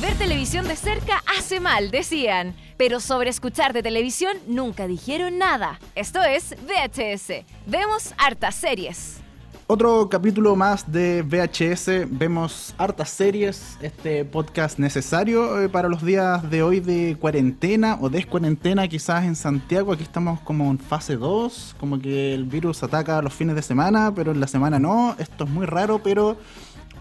[0.00, 2.54] Ver televisión de cerca hace mal, decían.
[2.76, 5.78] Pero sobre escuchar de televisión nunca dijeron nada.
[5.94, 7.44] Esto es VHS.
[7.66, 9.25] Vemos hartas series.
[9.68, 16.48] Otro capítulo más de VHS, vemos hartas series, este podcast necesario eh, para los días
[16.48, 21.74] de hoy de cuarentena o descuarentena quizás en Santiago, aquí estamos como en fase 2,
[21.80, 25.42] como que el virus ataca los fines de semana, pero en la semana no, esto
[25.42, 26.36] es muy raro, pero,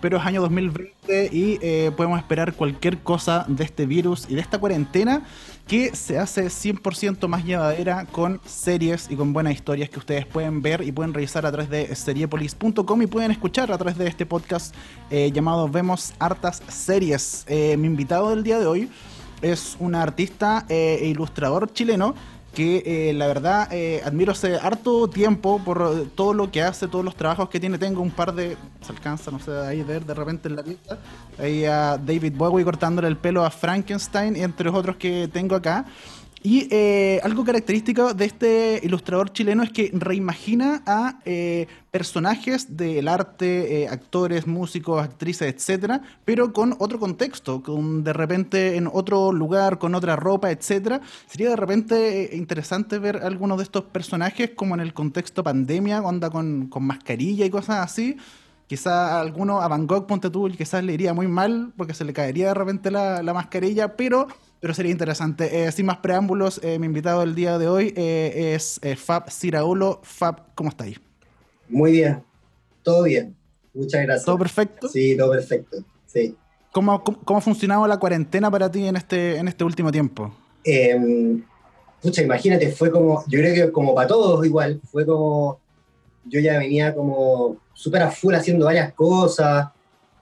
[0.02, 4.42] pero es año 2020 y eh, podemos esperar cualquier cosa de este virus y de
[4.42, 5.22] esta cuarentena
[5.68, 10.62] que se hace 100% más llevadera con series y con buenas historias que ustedes pueden
[10.62, 14.26] ver y pueden revisar a través de seriepolis.com y pueden escuchar a través de este
[14.26, 14.76] podcast
[15.10, 17.46] eh, llamado Vemos Hartas Series.
[17.48, 18.90] Eh, mi invitado del día de hoy
[19.42, 22.16] es un artista eh, e ilustrador chileno
[22.56, 27.04] que eh, la verdad eh, admiro hace harto tiempo por todo lo que hace, todos
[27.04, 27.78] los trabajos que tiene.
[27.78, 30.98] Tengo un par de, se alcanza, no sé, ahí ver de repente en la lista,
[31.38, 35.86] ahí a David Bowie cortándole el pelo a Frankenstein, entre otros que tengo acá.
[36.46, 43.08] Y eh, algo característico de este ilustrador chileno es que reimagina a eh, personajes del
[43.08, 49.32] arte, eh, actores, músicos, actrices, etcétera, pero con otro contexto, con de repente en otro
[49.32, 51.02] lugar, con otra ropa, etcétera.
[51.26, 56.04] Sería de repente eh, interesante ver algunos de estos personajes como en el contexto pandemia,
[56.04, 58.18] onda con, con mascarilla y cosas así.
[58.68, 62.04] Quizá a alguno, a Van Gogh, ponte tú, quizás le iría muy mal porque se
[62.04, 64.28] le caería de repente la, la mascarilla, pero
[64.60, 65.68] pero sería interesante.
[65.68, 70.00] Eh, sin más preámbulos, eh, mi invitado del día de hoy eh, es Fab Ciraulo.
[70.02, 71.00] Fab, ¿cómo estáis?
[71.70, 72.24] Muy bien,
[72.82, 73.36] todo bien.
[73.76, 74.26] Muchas gracias.
[74.26, 74.88] ¿Todo perfecto?
[74.88, 75.78] Sí, todo perfecto.
[76.08, 76.36] Sí.
[76.72, 80.34] ¿Cómo, cómo, cómo ha funcionado la cuarentena para ti en este, en este último tiempo?
[80.64, 81.44] Eh,
[82.02, 85.60] pucha, imagínate, fue como, yo creo que como para todos igual, fue como,
[86.26, 89.68] yo ya venía como súper a full haciendo varias cosas,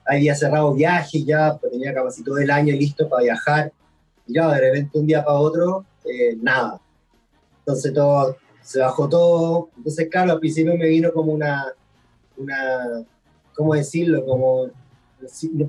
[0.04, 3.72] había cerrado viajes ya, pues tenía casi todo el año listo para viajar,
[4.26, 6.80] y de repente un día para otro, eh, nada.
[7.60, 11.72] Entonces todo, se bajó todo, entonces claro, al principio me vino como una,
[12.36, 13.04] una
[13.54, 14.24] ¿cómo decirlo?
[14.26, 14.70] Como,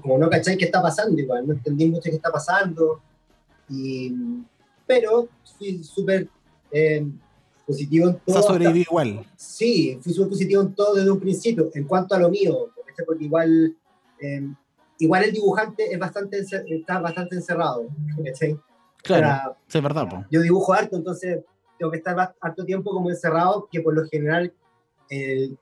[0.02, 3.02] como no cacháis qué está pasando igual, no entendí mucho qué está pasando,
[3.70, 4.14] y,
[4.86, 6.28] pero fui súper
[6.72, 7.06] eh,
[7.66, 8.34] positivo en todo.
[8.34, 9.26] ¿Se ha sobrevivido igual?
[9.36, 12.70] Sí, fui súper positivo en todo desde un principio, en cuanto a lo mío,
[13.06, 13.76] porque igual,
[14.20, 14.48] eh,
[15.00, 17.88] igual el dibujante es bastante, está bastante encerrado,
[18.24, 18.58] ¿cachai?
[19.04, 20.10] Claro, Para- sí, es verdad.
[20.10, 20.26] po.
[20.32, 21.44] yo dibujo harto, entonces
[21.78, 24.54] tengo que estar harto tiempo como encerrado, que por lo general
[25.10, 25.54] eh,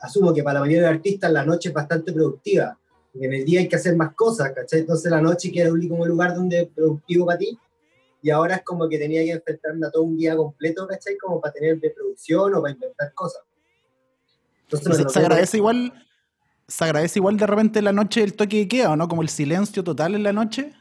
[0.00, 2.78] asumo que para la mayoría de artistas la noche es bastante productiva,
[3.12, 4.80] porque en el día hay que hacer más cosas, ¿cachai?
[4.80, 7.58] Entonces la noche queda como un lugar donde es productivo para ti,
[8.26, 11.16] y ahora es como que tenía que enfrentarme a todo un día completo, ¿cachai?
[11.16, 13.44] Como para tener de producción o para inventar cosas.
[14.68, 15.92] Entonces, se, agradece igual.
[16.66, 19.06] Se agradece igual de repente la noche el toque de queda, ¿o no?
[19.06, 20.72] Como el silencio total en la noche.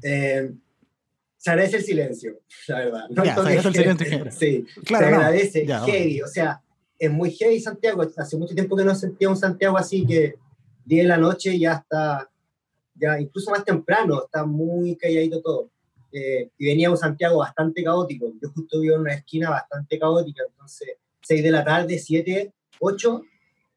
[0.00, 0.52] eh,
[1.36, 3.08] se agradece el silencio, la verdad.
[3.10, 4.30] No se agradece el silencio.
[4.30, 5.16] Sí, Claro, se no.
[5.16, 6.62] agradece, heavy, o sea,
[6.96, 10.36] es muy heavy Santiago, hace mucho tiempo que no sentía un Santiago así que
[10.84, 12.30] 10 de la noche ya está,
[12.94, 15.70] ya incluso más temprano, está muy calladito todo.
[16.12, 20.42] Eh, y venía un Santiago bastante caótico, yo justo vivo en una esquina bastante caótica,
[20.48, 23.22] entonces 6 de la tarde, 7, 8,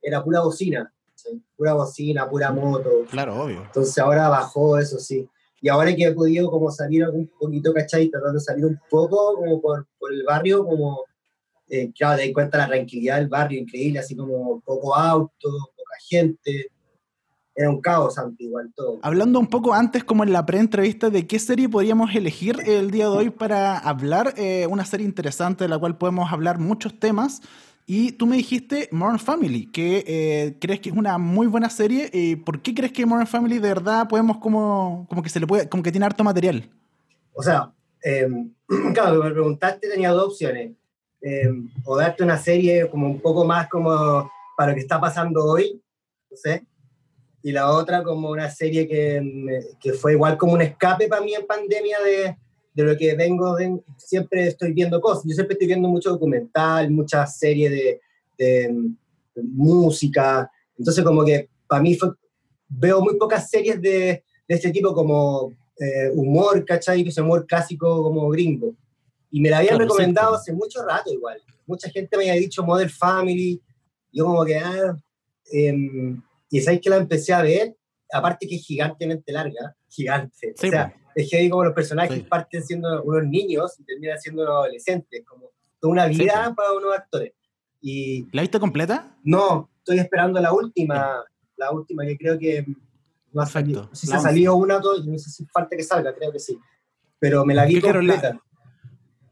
[0.01, 1.41] era pura bocina, ¿sí?
[1.55, 3.61] pura bocina, pura moto, Claro, obvio.
[3.63, 5.27] entonces ahora bajó, eso sí.
[5.61, 8.09] Y ahora que he podido como salir un poquito, ¿cachai?
[8.09, 11.03] Tratando de salir un poco como por, por el barrio, como,
[11.69, 15.95] eh, claro, te das cuenta la tranquilidad del barrio, increíble, así como poco auto, poca
[16.09, 16.69] gente.
[17.55, 18.99] Era un caos antes igual todo.
[19.03, 23.05] Hablando un poco antes, como en la pre-entrevista, de qué serie podríamos elegir el día
[23.05, 27.41] de hoy para hablar, eh, una serie interesante de la cual podemos hablar muchos temas.
[27.85, 32.09] Y tú me dijiste Modern Family, que eh, crees que es una muy buena serie.
[32.13, 35.45] Eh, ¿Por qué crees que Modern Family de verdad podemos como, como que se le
[35.45, 36.69] puede, como que tiene harto material?
[37.33, 37.71] O sea,
[38.03, 38.27] eh,
[38.93, 40.71] claro, me preguntaste, tenía dos opciones.
[41.21, 41.49] Eh,
[41.85, 45.81] o darte una serie como un poco más como para lo que está pasando hoy,
[46.29, 46.65] no sé.
[47.43, 49.21] Y la otra como una serie que,
[49.79, 52.37] que fue igual como un escape para mí en pandemia de,
[52.73, 55.23] de lo que vengo, de, siempre estoy viendo cosas.
[55.25, 58.01] Yo siempre estoy viendo mucho documental, muchas series de,
[58.37, 58.73] de-
[59.35, 60.49] de música.
[60.77, 62.11] Entonces como que para mí fue,
[62.69, 67.03] veo muy pocas series de, de este tipo como eh, humor, ¿cachai?
[67.03, 68.73] Que es humor clásico como gringo.
[69.31, 70.41] Y me la habían Claro, recomendado sí.
[70.41, 71.41] hace mucho rato igual.
[71.65, 73.59] Mucha gente me había dicho Modern Family.
[74.11, 74.95] Yo como que, ah,
[75.51, 76.21] em,
[76.57, 77.75] y sabéis que la empecé a ver,
[78.11, 80.53] aparte que es gigantemente larga, gigante.
[80.55, 82.23] Sí, o sea, es que ahí como los personajes Sí.
[82.23, 86.71] parten siendo unos niños y terminan siendo unos adolescentes, como toda una Sí, vida para
[86.73, 87.33] unos actores.
[87.81, 89.15] Y ¿La viste completa?
[89.23, 91.23] no, estoy esperando la última,
[91.57, 92.65] la última que creo que
[93.31, 93.87] no ha salido.
[93.89, 96.57] No sé si ha salido una, no sé si falta que salga, creo que sí.
[97.19, 98.39] Pero me la vi la- completa.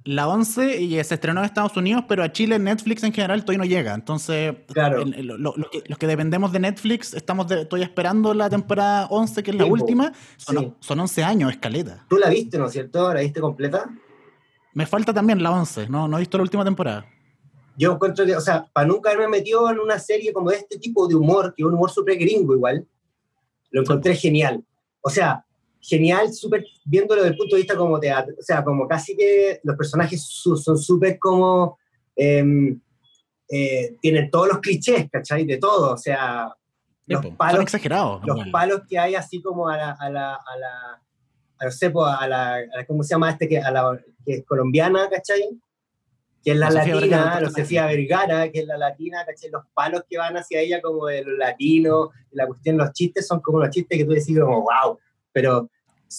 [0.04, 3.60] La 11 y se estrenó en Estados Unidos, pero a Chile Netflix en general todavía
[3.60, 3.94] no llega.
[3.94, 5.02] Entonces, Claro.
[5.04, 8.50] el- el- lo- lo que- los que dependemos de Netflix, estamos de- estoy esperando la
[8.50, 10.12] temporada 11, que es la última.
[10.38, 10.74] Son, Sí.
[10.80, 12.04] son 11 años, escaleta.
[12.10, 13.14] Tú la viste, ¿no es cierto?
[13.14, 13.90] ¿La viste completa?
[14.74, 17.06] Me falta también la 11, no, no he visto la última temporada.
[17.78, 20.80] Yo encuentro que, o sea, para nunca haberme metido en una serie como de este
[20.80, 22.88] tipo de humor, que es un humor súper gringo igual,
[23.70, 24.64] lo encontré genial.
[25.02, 25.46] O sea,
[25.82, 29.60] genial, súper, viéndolo desde el punto de vista como teatro, o sea, como casi que
[29.64, 31.78] los personajes su- son súper como,
[32.16, 32.80] em,
[33.50, 35.46] eh, tienen todos los clichés, ¿cachai?
[35.46, 36.54] De todo, o sea,
[37.08, 38.22] los palos, exagerados.
[38.26, 38.52] los igual.
[38.52, 41.02] palos que hay así como a la, a la, a la,
[41.60, 43.50] a, no sé, a la, a la- ¿cómo se llama este?
[43.50, 45.50] Que, a la, que es colombiana, ¿cachai?
[46.44, 47.50] Que es la, La latina, la.
[47.50, 49.50] Sofía Vergara, que es la latina, ¿cachai?
[49.52, 53.42] Los palos que van hacia ella como de los latinos, la cuestión, los chistes son
[53.42, 54.98] como los chistes que tú decís como, wow,
[55.32, 55.70] pero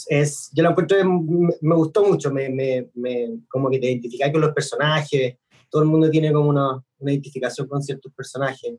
[0.09, 4.31] es, yo lo encuentro, me, me gustó mucho, me, me, me- como que te identificás
[4.33, 5.37] con los personajes,
[5.69, 8.75] todo el mundo tiene como una, una identificación con ciertos personajes.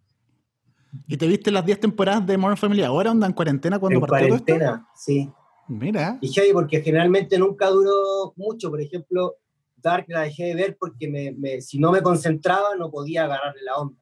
[1.07, 4.06] ¿Y te viste las 10 temporadas de Modern Family ahora, onda en cuarentena cuando En
[4.06, 4.45] partió todo esto?
[4.45, 5.30] cuarentena, sí.
[5.68, 6.18] Mira.
[6.21, 8.69] Y heavy porque generalmente nunca duró mucho.
[8.69, 9.35] Por ejemplo,
[9.77, 13.75] Dark la dejé de ver porque me- si no me concentraba no podía agarrarle la
[13.75, 13.97] onda.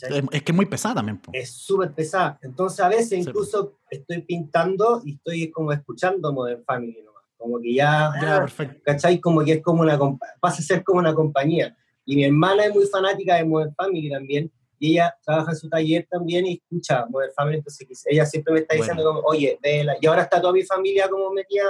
[0.00, 0.24] ¿Cachai?
[0.32, 1.18] Es, que es muy pesada también.
[1.18, 1.30] po.
[1.34, 2.38] Es súper pesada.
[2.42, 3.16] Entonces a veces Sí.
[3.16, 7.24] incluso estoy pintando y estoy como escuchando Modern Family nomás.
[7.36, 8.80] Como que ya, Ya, ah, perfecto.
[8.84, 9.20] ¿cachai?
[9.20, 9.98] Como que es como una
[10.40, 11.76] pasa a ser como una compañía.
[12.04, 14.50] Y mi hermana es muy fanática de Modern Family también.
[14.80, 17.58] Y ella trabaja en su taller también y escucha Modern Family.
[17.58, 19.96] Entonces ella siempre me está diciendo como, oye, vela.
[20.00, 21.64] Y ahora está toda mi familia como metida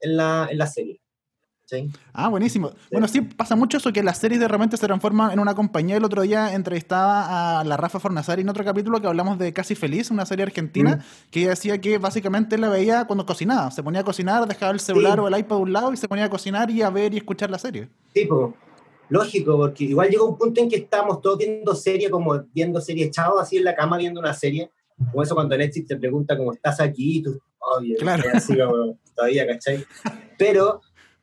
[0.00, 1.01] en la, en la serie.
[1.62, 1.90] ¿Cachai?
[2.12, 2.70] Ah, buenísimo.
[2.90, 5.96] Bueno, sí, pasa mucho eso que las series de repente se transforman en una compañía.
[5.96, 9.74] El otro día entrevistaba a la Rafa Fornazari en otro capítulo que hablamos de Casi
[9.74, 11.30] Feliz, una serie argentina, Mm.
[11.30, 13.70] que ella decía que básicamente la veía cuando cocinaba.
[13.70, 15.20] Se ponía a cocinar, dejaba el celular Sí.
[15.20, 17.18] o el iPad a un lado y se ponía a cocinar y a ver y
[17.18, 17.88] escuchar la serie.
[18.12, 18.54] Tipo,
[19.08, 23.06] lógico, porque igual llegó un punto en que estábamos todos viendo serie, como viendo serie
[23.06, 24.70] echados así en la cama viendo una serie.
[25.10, 27.40] Como eso cuando Netflix te pregunta cómo estás aquí, y tú,
[27.78, 28.22] oye, Claro.
[28.34, 29.84] así como todavía, ¿cachai?
[30.38, 30.80] Pero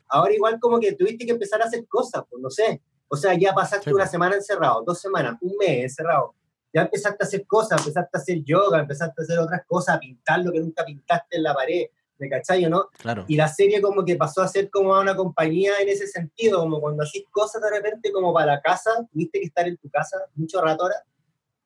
[0.09, 2.81] ahora igual como que tuviste que empezar a hacer cosas, pues no sé.
[3.07, 4.11] O sea, ya pasaste Sí, una pues.
[4.11, 6.35] semana encerrado, dos semanas, un mes encerrado.
[6.73, 9.99] Ya empezaste a hacer cosas, empezaste a hacer yoga, empezaste a hacer otras cosas, a
[9.99, 11.85] pintar lo que nunca pintaste en la pared,
[12.19, 12.89] ¿me cachai o no?
[12.99, 13.25] Claro.
[13.27, 16.79] Y la serie como que pasó a ser como una compañía en ese sentido, como
[16.79, 20.17] cuando haces cosas de repente como para la casa, tuviste que estar en tu casa
[20.35, 20.97] mucho rato ahora.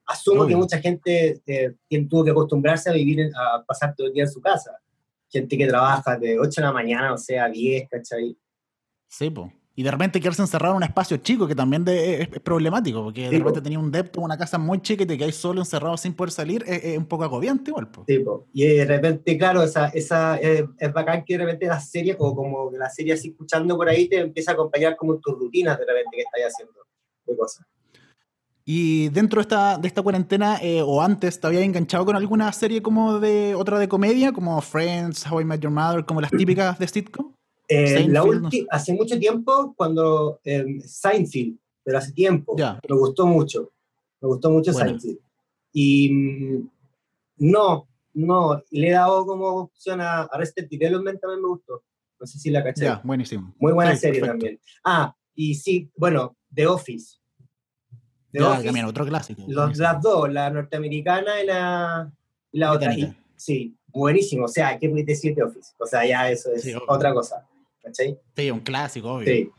[0.06, 0.57] Asumo que Obvio.
[0.60, 4.24] mucha gente eh, quien tuvo que acostumbrarse a vivir, en- a pasar todo el día
[4.24, 4.78] en su casa.
[5.33, 8.38] Gente que trabaja de 8 de la mañana, o sea, 10, ¿cachai?
[9.09, 9.51] Sí, po.
[9.75, 13.03] Y de repente quedarse encerrado en un espacio chico, que también de- es, es problemático,
[13.03, 13.63] porque Sí, de repente po.
[13.63, 16.63] tenía un depto, una casa muy chica y te quedáis solo encerrado sin poder salir,
[16.68, 17.89] es, es un poco agobiante igual.
[17.89, 18.03] Po.
[18.06, 22.15] Tipo, y de repente, claro, esa, esa, eh, es bacán que de repente la serie,
[22.19, 25.80] o como la serie así escuchando por ahí, te empieza a acompañar como tus rutinas
[25.80, 26.80] de repente que estás haciendo
[27.25, 27.65] de cosas.
[28.65, 32.51] Y dentro de esta, de esta cuarentena, eh, o antes, ¿te habías enganchado con alguna
[32.54, 36.31] serie como de otra de comedia, como Friends, How I Met Your Mother, como las
[36.31, 37.33] típicas de sitcom?
[37.68, 42.80] Eh, la no ulti- hace mucho tiempo, cuando eh, Seinfeld, pero hace tiempo, Ya.
[42.88, 43.71] me gustó mucho.
[44.21, 44.88] Me gustó mucho Buena.
[44.92, 45.19] Seinfeld.
[45.74, 46.69] Y mm,
[47.40, 51.83] no, no, le he dado como opción a Arrested Development, también me gustó.
[52.18, 52.85] No sé si la caché.
[52.85, 53.54] Ya, buenísimo.
[53.59, 54.40] Muy buena Sí, serie perfecto.
[54.45, 54.59] también.
[54.85, 57.18] Ah, y sí, bueno, The Office.
[58.33, 59.44] The Ya, Office, también, otro clásico.
[59.47, 62.11] los- las dos, la norteamericana y la,
[62.52, 62.94] y la otra.
[62.94, 64.45] Y- sí, buenísimo.
[64.45, 65.71] O sea, ¿qué puedes decir de Office?
[65.80, 67.47] O sea, ya eso es Sí, otra cosa.
[67.81, 68.19] ¿Cachai?
[68.35, 69.28] Sí, un clásico, obvio.
[69.28, 69.49] Sí.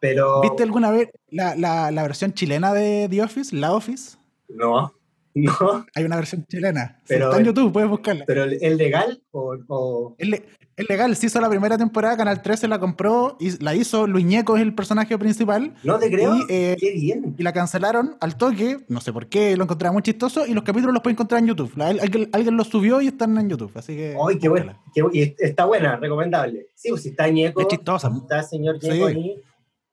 [0.00, 0.40] Pero.
[0.40, 4.16] ¿Viste alguna vez la, la, la versión chilena de The Office, La Office?
[4.48, 4.92] No,
[5.34, 5.86] no.
[5.94, 6.96] Hay una versión chilena.
[7.00, 8.24] Sí, Pero- está en YouTube, puedes buscarla.
[8.26, 9.56] Pero ¿es legal o.?
[9.68, 10.44] o- Es, le-
[10.76, 14.24] es legal, se hizo la primera temporada, Canal 13 la compró y la hizo, Luis
[14.24, 15.74] Ñeco es el personaje principal.
[15.84, 16.36] No te creo.
[16.36, 17.34] Y, eh, Qué bien.
[17.38, 20.64] y la cancelaron al toque, no sé por qué, lo encontraba muy chistoso y los
[20.64, 21.72] capítulos los pueden encontrar en YouTube.
[21.76, 24.16] La- alguien, alguien los subió y están en YouTube, así que...
[24.28, 24.72] Ay, qué búscala.
[24.72, 24.92] bueno.
[24.94, 26.68] Qué bu- y está buena, recomendable.
[26.74, 27.60] Sí, pues si está Ñeco.
[27.60, 28.88] Es chistosa, si está señor Sí.
[28.90, 29.36] Ñeco ahí,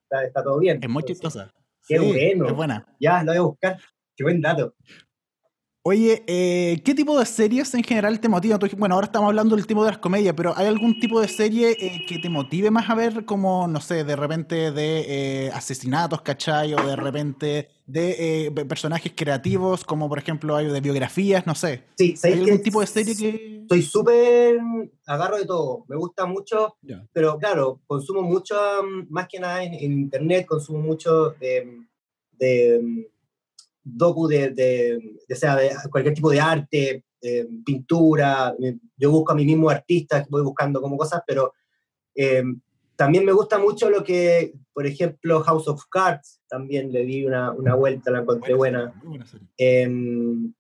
[0.04, 0.80] está, está todo bien.
[0.82, 1.52] es muy chistosa.
[1.88, 2.48] Qué Sí, bueno.
[2.48, 2.86] Es buena.
[3.00, 3.78] Ya, lo voy a buscar.
[4.16, 4.74] Qué buen dato.
[5.84, 8.60] Oye, eh, ¿qué tipo de series en general te motivan?
[8.78, 11.72] Bueno, ahora estamos hablando del tipo de las comedias, pero ¿hay algún tipo de serie
[11.80, 15.06] eh, que te motive más a ver como, no sé, de repente de
[15.48, 16.74] eh, asesinatos, ¿cachai?
[16.74, 21.56] O de repente de eh, pe- personajes creativos, como por ejemplo hay de biografías, no
[21.56, 21.86] sé.
[21.98, 23.66] Sí, ¿Hay ¿sabes algún tipo de serie que...?
[23.70, 24.58] Soy súper.
[25.06, 25.86] Agarro de todo.
[25.88, 26.76] Me gusta mucho,
[27.14, 28.56] pero claro, consumo mucho,
[29.10, 31.78] más que nada en, en internet, consumo mucho de,
[32.34, 33.08] de,
[33.98, 38.56] docu de, de, sea, de cualquier tipo de arte, eh, pintura,
[38.98, 41.54] yo busco a mi mismo artista, voy buscando como cosas, pero
[42.16, 42.44] eh,
[43.00, 47.52] también me gusta mucho lo que, por ejemplo, House of Cards, también le di una,
[47.52, 48.94] una vuelta, la encontré buena.
[49.58, 50.54] Em,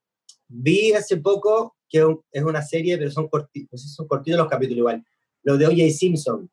[0.47, 5.05] vi hace poco, que es una serie, pero son cortitos, son cortitos los capítulos igual,
[5.43, 5.89] lo de O.J.
[5.89, 6.49] Simpson.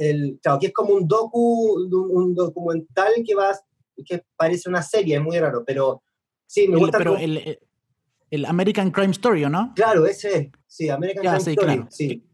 [0.00, 3.52] el, claro, que es como un docu, un, documental que va,
[4.06, 6.02] que parece una serie, es muy raro, pero
[6.46, 6.98] sí, me gusta.
[6.98, 7.58] Pero el,
[8.30, 9.72] el, American Crime Story, ¿no?
[9.74, 12.24] Claro, ese, sí, American Crime Story, sí.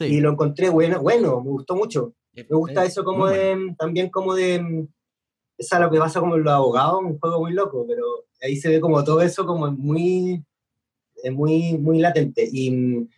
[0.00, 2.14] Y lo encontré bueno, bueno, me gustó mucho.
[2.32, 4.88] Me gusta eso como de, también como de,
[5.56, 8.04] esa lo que pasa como los abogados, un juego muy loco, pero
[8.42, 10.44] ahí se ve como todo eso como muy,
[11.30, 12.48] muy, muy latente.
[12.50, 13.08] Y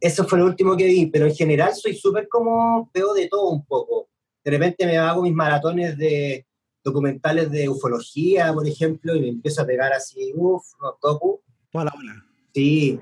[0.00, 3.50] eso fue lo último que vi, pero en general soy súper como, veo de todo
[3.50, 4.08] un poco.
[4.44, 6.46] De repente me hago mis maratones de
[6.84, 11.40] documentales de ufología, por ejemplo, y me empiezo a pegar así, uff, no toco.
[11.72, 12.26] Toda la ola.
[12.54, 13.00] Sí,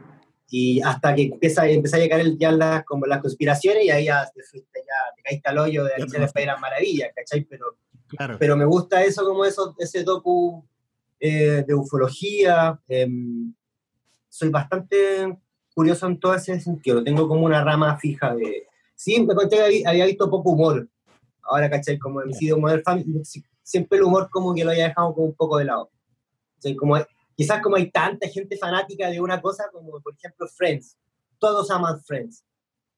[0.48, 4.04] y hasta que empieza, empieza a llegar el, ya las, como las conspiraciones y ahí
[4.04, 7.44] ya te, fuiste, ya te caíste al hoyo de Alicia de las Maravillas, ¿cachai?
[7.44, 7.76] Pero,
[8.38, 10.64] pero me gusta eso, como eso, ese docu
[11.18, 12.78] eh, de ufología.
[12.86, 13.54] Em,
[14.28, 15.38] soy bastante
[15.74, 18.66] curioso en todo ese sentido, tengo como una rama fija de...
[18.94, 20.86] Sí, me conté que había, visto poco humor,
[21.42, 21.98] ahora, ¿cachai?
[21.98, 23.24] Como el sido Model Family,
[23.72, 25.90] siempre el humor como que lo había dejado como un poco de lado.
[26.56, 26.76] ¿cachai?
[26.76, 26.96] Como
[27.34, 30.96] quizás como hay tanta gente fanática de una cosa como por ejemplo Friends,
[31.38, 32.44] todos aman Friends.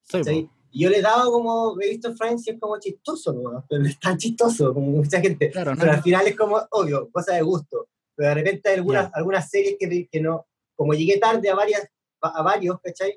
[0.03, 3.65] Sí, y yo le he dado como, he visto Friends y es como chistoso, ¿no?
[3.69, 7.43] pero es tan chistoso como mucha gente, pero al final es como, obvio, cosa de
[7.43, 11.55] gusto, pero de repente hay algunas, algunas series que, que no, como llegué tarde a,
[11.55, 11.89] varias,
[12.21, 13.15] a varios, ¿cachai?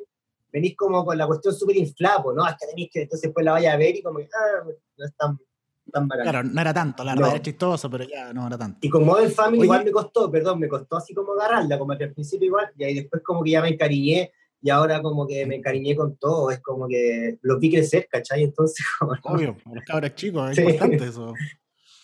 [0.54, 2.46] Venís como con la cuestión súper inflada, ¿no?
[2.46, 5.38] Hasta tenéis que entonces pues la vaya a ver y como, ah, no es tan,
[5.92, 8.80] Claro, no era tanto, la verdad era chistoso, pero ya no era tanto.
[8.82, 12.06] Y con Modern Family igual me costó, perdón, me costó así como agarrarla, como que
[12.06, 15.46] al principio igual, y ahí después como que ya me encariñé, y ahora como que
[15.46, 18.44] me encariñé con todo, es como que lo vi crecer, ¿cachai?
[18.44, 19.36] Entonces, como...
[19.36, 21.34] Obvio, los cabros chicos, es importante eso.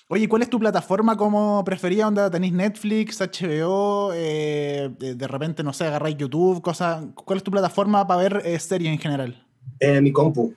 [0.10, 2.08] Oye, ¿cuál es tu plataforma como preferida?
[2.08, 4.12] ¿Onda tenéis Netflix, HBO?
[4.14, 7.06] Eh, de repente, no sé, agarráis YouTube, cosas.
[7.16, 9.48] ¿Cuál es tu plataforma para ver eh, series en general?
[9.80, 10.54] Eh, mi compu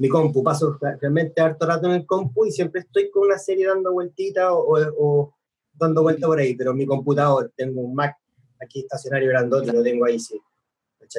[0.00, 3.66] mi compu, paso realmente harto rato en el compu y siempre estoy con una serie
[3.66, 5.34] dando vueltitas o,
[5.74, 8.16] dando vueltas por ahí, pero mi computador, tengo un Mac
[8.58, 10.40] aquí estacionario grandote, lo tengo ahí, sí.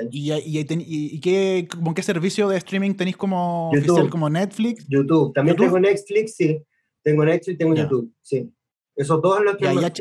[0.09, 4.85] ¿Y, y, qué, como qué servicio de streaming tenéis como oficial, como Netflix?
[4.87, 6.63] YouTube, también tengo Netflix, sí.
[7.03, 8.51] Tengo Netflix, tengo YouTube, sí.
[8.95, 9.65] Esos dos los que...
[9.65, 9.93] Ya,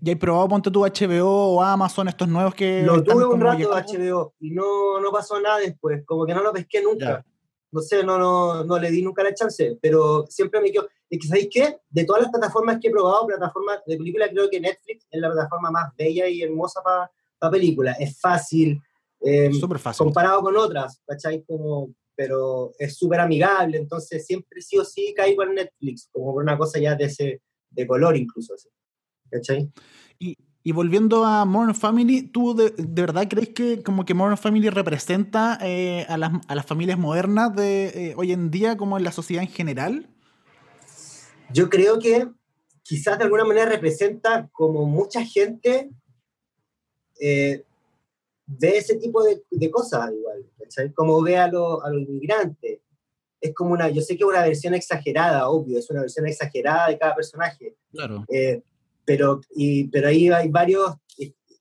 [0.00, 2.82] ¿Ya hay probado, ponte tu HBO o Amazon, estos nuevos que...
[2.82, 6.52] Lo tuve un rato HBO y no, no pasó nada después, como que no lo
[6.52, 7.24] pesqué nunca
[7.74, 10.88] no sé, no, no, no le di nunca la chance, pero siempre me quedo.
[11.10, 11.78] Es que, ¿sabéis qué?
[11.90, 15.32] De todas las plataformas que he probado, plataformas de película, creo que Netflix es la
[15.32, 17.96] plataforma más bella y hermosa para pa películas.
[17.98, 18.80] Es fácil.
[19.20, 19.50] Eh,
[19.80, 20.04] fácil.
[20.04, 21.42] Comparado con otras, ¿cachai?
[21.42, 26.44] Como, pero es súper amigable, entonces siempre sí o sí caigo en Netflix, como por
[26.44, 28.54] una cosa ya de ese, de color incluso,
[29.28, 29.68] ¿cachai?
[30.20, 34.70] Y, y volviendo a Modern Family, ¿tú de, verdad crees que como que Modern Family
[34.70, 39.04] representa eh, a, las, a, las, familias modernas de eh, hoy en día como en
[39.04, 40.08] la sociedad en general?
[41.52, 42.30] Yo creo que
[42.82, 45.90] quizás de alguna manera representa como mucha gente
[47.20, 47.62] eh,
[48.46, 50.46] de ese tipo de, de cosas igual,
[50.94, 52.80] Como ve a, los inmigrantes.
[53.38, 56.88] Es como una, yo sé que es una versión exagerada, obvio, es una versión exagerada
[56.88, 57.76] de cada personaje.
[57.92, 58.24] Claro
[59.04, 59.40] pero,
[59.92, 60.94] pero ahí hay varios,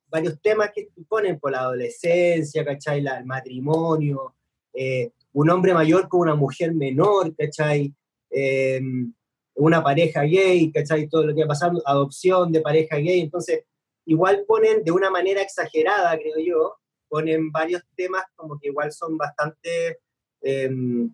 [0.08, 3.02] varios temas que ponen por la adolescencia, ¿cachai?
[3.02, 4.36] La, el matrimonio,
[4.74, 7.94] eh, un hombre mayor con una mujer menor, ¿cachai?
[8.30, 9.14] Em,
[9.56, 11.08] una pareja gay, ¿cachai?
[11.08, 13.64] Todo lo que ha pasado, adopción de pareja gay, entonces
[14.06, 16.76] igual ponen de una manera exagerada, creo yo,
[17.08, 20.00] ponen varios temas como que igual son bastante
[20.42, 21.10] em,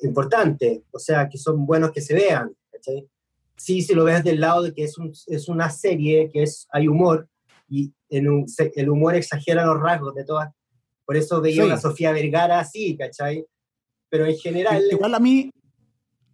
[0.00, 3.08] importantes, o sea, que son buenos que se vean, ¿cachai?
[3.58, 6.66] Sí, si lo ves del lado de que es, un, es una serie, que es,
[6.70, 7.28] hay humor,
[7.68, 8.46] y en un,
[8.76, 10.50] el humor exagera los rasgos de todas.
[11.04, 13.44] Por eso veía a Sofía Vergara así, ¿cachai?
[14.08, 14.82] Pero en general...
[14.90, 15.50] Igual a mí,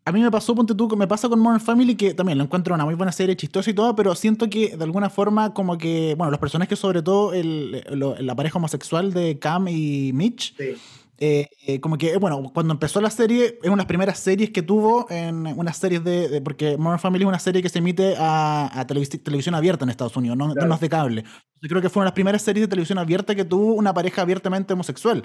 [0.05, 2.75] a mí me pasó, ponte tú, me pasa con Modern Family, que también lo encuentro
[2.75, 6.15] una muy buena serie, chistosa y todo, pero siento que de alguna forma como que,
[6.17, 10.77] bueno, los personajes, sobre todo el, la pareja homosexual de Cam y Mitch, sí
[11.19, 14.51] eh, eh, como que, bueno, cuando empezó la serie, es una de las primeras series
[14.51, 18.15] que tuvo en unas series de, Porque Modern Family es una serie que se emite
[18.19, 21.25] a, televisión abierta en Estados Unidos, no, no es de cable.
[21.65, 23.95] Yo creo que fue una de las primeras series de televisión abierta que tuvo una
[23.95, 25.23] pareja abiertamente homosexual.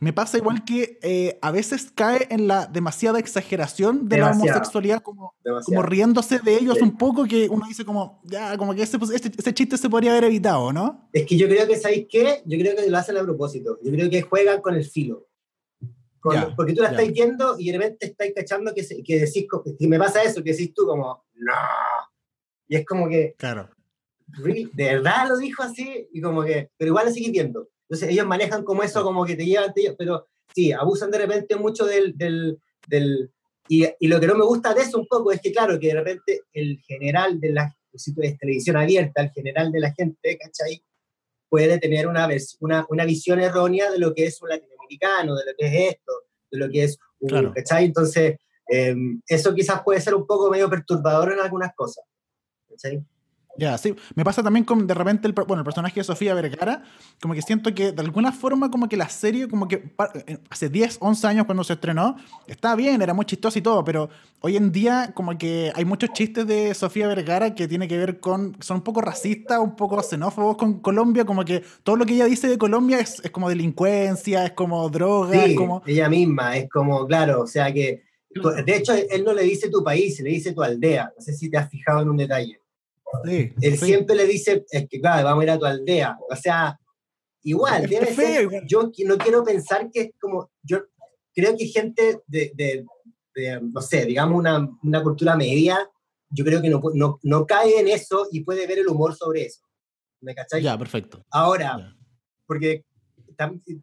[0.00, 5.02] Me pasa igual que eh, a veces cae en la demasiada exageración de la homosexualidad,
[5.02, 8.98] como, como, riéndose de ellos un poco, que uno dice como, ya, como que ese,
[9.14, 11.08] ese, chiste se podría haber evitado, ¿no?
[11.12, 12.42] Es que yo creo que, ¿sabéis qué?
[12.44, 13.78] Yo creo que lo hacen a propósito.
[13.80, 15.28] Yo creo que juegan con el filo.
[16.56, 19.46] porque tú la estás viendo y de repente estáis cachando que, que decís,
[19.78, 21.52] que me pasa eso, que decís tú como, no.
[22.66, 23.36] Y es como que...
[23.38, 23.77] Claro
[24.36, 27.68] de verdad lo dijo así, y como que, pero igual lo seguís viendo.
[27.88, 31.56] Entonces ellos manejan como eso, como que te llevan, ellos, pero sí, abusan de repente
[31.56, 32.16] mucho del...
[32.16, 33.30] del, del
[33.70, 35.88] y, y, lo que no me gusta de eso un poco es que, claro, que
[35.88, 40.38] de repente el general de la si tú televisión abierta, el general de la gente,
[40.38, 40.82] ¿cachai?
[41.48, 42.28] Puede tener una,
[42.60, 46.12] una, una visión errónea de lo que es un latinoamericano, de lo que es esto,
[46.50, 47.86] de lo que es un, ¿cachai?
[47.86, 48.36] Entonces,
[48.68, 52.04] em, eso quizás puede ser un poco medio perturbador en algunas cosas,
[52.68, 53.02] ¿cachai?
[53.58, 53.94] Ya, sí.
[54.14, 56.84] Me pasa también con de repente el, bueno, el personaje de Sofía Vergara,
[57.20, 59.92] como que siento que de alguna forma como que la serie, como que
[60.26, 63.84] eh, hace 10, 11 años cuando se estrenó, estaba bien, era muy chistoso y todo,
[63.84, 64.10] pero
[64.40, 68.20] hoy en día como que hay muchos chistes de Sofía Vergara que tiene que ver
[68.20, 72.14] con, son un poco racistas, un poco xenófobos con Colombia, como que todo lo que
[72.14, 75.82] ella dice de Colombia es, es como delincuencia, es como droga, sí, es como...
[75.84, 78.06] ella misma, es como, claro, o sea que...
[78.64, 81.10] De hecho, él no le dice tu país, le dice tu aldea.
[81.16, 82.60] No sé si te has fijado en un detalle.
[83.24, 86.18] Él siempre le dice, es que claro, vamos a ir a tu aldea.
[86.30, 86.78] O sea,
[87.42, 87.88] igual,
[88.66, 90.84] yo no quiero pensar que es como, yo
[91.34, 95.78] creo que gente de, de, no sé, digamos una, una, cultura media,
[96.30, 99.44] yo creo que no, no, no, cae en eso y puede ver el humor sobre
[99.44, 99.62] eso.
[100.20, 100.62] ¿Me cachai?
[100.62, 101.24] Ya, perfecto.
[101.30, 101.96] Ahora,
[102.44, 102.84] porque,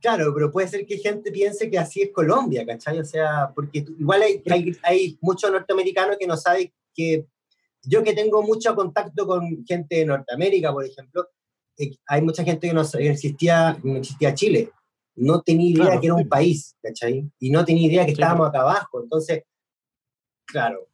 [0.01, 2.99] claro, pero puede ser que gente piense que así es Colombia, ¿cachai?
[2.99, 7.25] O sea, porque igual hay, hay, hay muchos norteamericanos que no saben que
[7.87, 11.29] yo que tengo mucho contacto con gente de Norteamérica, por ejemplo,
[11.77, 14.71] eh, hay mucha gente que no existía, no existía Chile.
[15.15, 17.29] No tenía idea que era un país, ¿cachai?
[17.39, 19.01] Y no tenía idea que estábamos acá abajo.
[19.01, 19.43] Entonces,
[20.45, 20.89] claro,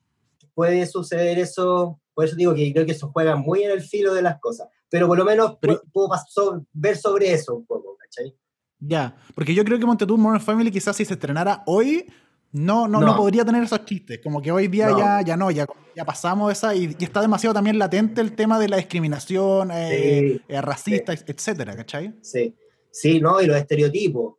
[0.54, 2.00] puede suceder eso.
[2.14, 4.68] Por eso digo que creo que eso juega muy en el filo de las cosas.
[4.90, 5.58] Pero por lo menos
[5.92, 8.36] puedo, ver sobre eso un poco, ¿cachai?
[8.78, 12.06] Ya, porque yo creo que Montetú Modern Family quizás si se estrenara hoy
[12.54, 14.20] no, no, no, podría tener esos chistes.
[14.22, 17.80] Como que hoy día ya, ya no, ya, ya pasamos esa y, está demasiado también
[17.80, 22.14] latente el tema de la discriminación eh, eh, racista, etcétera, ¿cachai?
[22.22, 22.56] Sí,
[22.92, 23.42] sí, ¿no?
[23.42, 24.36] Y los estereotipos.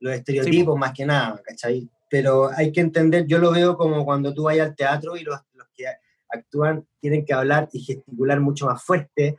[0.00, 1.88] Los estereotipos más que nada, ¿cachai?
[2.08, 5.38] Pero hay que entender, yo lo veo como cuando tú vayas al teatro y los,
[5.54, 5.84] los que
[6.28, 9.36] actúan tienen que hablar y gesticular mucho más fuerte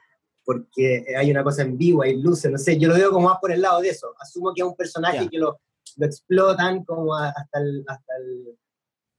[0.48, 3.38] porque hay una cosa en vivo, hay luces, no sé, yo lo veo como más
[3.42, 4.14] por el lado de eso.
[4.18, 5.60] Asumo que es un personaje que lo
[5.98, 8.58] lo explotan como hasta el, hasta el...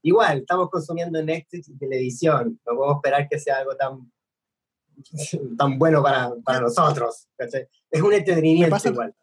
[0.02, 4.10] Igual, estamos consumiendo Netflix y televisión, no podemos esperar que sea algo tan,
[5.58, 7.28] tan bueno para, para nosotros.
[7.90, 9.14] Es un entretenimiento igual.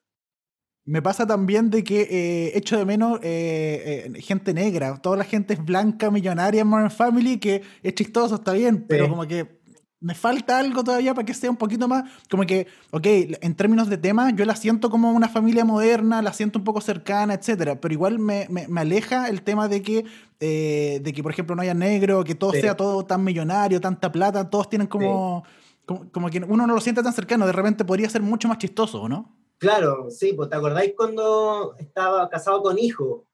[0.87, 5.01] Me pasa también de que eh, echo de menos eh, eh, gente negra.
[5.01, 9.09] Toda la gente es blanca, millonaria en Modern Family, que es chistoso, está bien, pero
[9.09, 9.61] como que
[9.99, 13.05] me falta algo todavía para que sea un poquito más, como que, ok,
[13.41, 16.81] en términos de tema, yo la siento como una familia moderna, la siento un poco
[16.81, 20.05] cercana, etcétera, pero igual me, me, aleja el tema de que,
[20.39, 24.11] eh, de que, por ejemplo, no haya negro, que todo sea todo tan millonario, tanta
[24.11, 25.43] plata, todos tienen como,
[25.85, 29.07] como, que uno no lo siente tan cercano, de repente podría ser mucho más chistoso,
[29.07, 29.35] ¿no?
[29.57, 33.25] Claro, sí, pues te acordáis cuando estaba casado con hijo,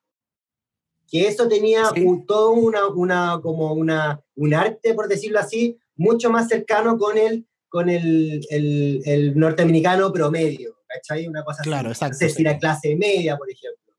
[1.08, 1.84] que eso tenía
[2.26, 7.46] todo una, una, como una, un arte, por decirlo así, mucho más cercano con el,
[7.70, 11.28] con el, el, norteamericano promedio, ¿cachai?
[11.28, 12.06] Una cosa claro, así.
[12.06, 13.94] Exacto, si era clase media, por ejemplo.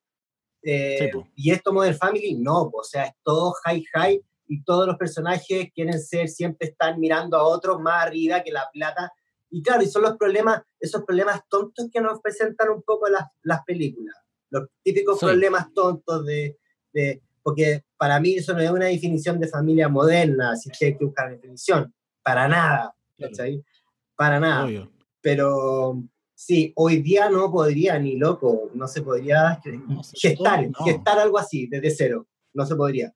[0.65, 4.97] Eh, y esto Modern Family, no, o sea, es todo high high y todos los
[4.97, 9.13] personajes quieren ser, siempre están mirando a otros más arriba que la plata.
[9.51, 13.25] Y claro, y son los problemas, esos problemas tontos que nos presentan un poco las,
[13.43, 14.17] las películas.
[14.51, 16.59] Los típicos problemas tontos de,
[16.93, 21.05] de, porque para mí eso no es una definición de familia moderna, que hay que
[21.05, 23.63] buscar definición, para nada, ¿cachai?
[24.17, 24.89] Para nada.
[25.21, 26.03] Pero
[26.35, 29.61] sí, hoy día no podría, ni loco, no se podría
[30.15, 33.15] gestar, gestar algo así desde cero, no se podría,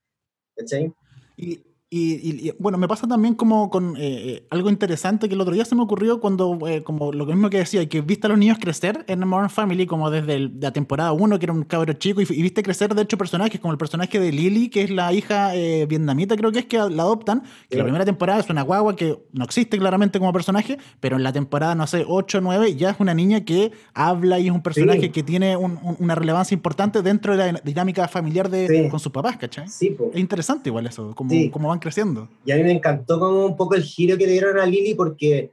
[0.54, 0.92] ¿cachai?
[1.36, 5.54] Y, y, bueno, me pasa también como con eh, eh, algo interesante que el otro
[5.54, 8.38] día se me ocurrió cuando, eh, como lo mismo que decía, que viste a los
[8.38, 12.20] niños crecer en Modern Family, como desde la temporada 1, que era un cabro chico,
[12.20, 15.52] y, viste crecer, de hecho, personajes como el personaje de Lily, que es la hija
[15.54, 19.16] vietnamita, creo que es que la adoptan, que la primera temporada es una guagua que
[19.32, 22.90] no existe claramente como personaje, pero en la temporada, no sé, 8 o 9, ya
[22.90, 27.36] es una niña que habla y es un personaje que tiene una relevancia importante dentro
[27.36, 29.68] de la dinámica familiar de, con sus papás, ¿cachai?
[29.68, 32.28] Sí, es interesante igual eso, como, como van creciendo.
[32.44, 34.94] Y a mí me encantó como un poco el giro que le dieron a Lily
[34.94, 35.52] porque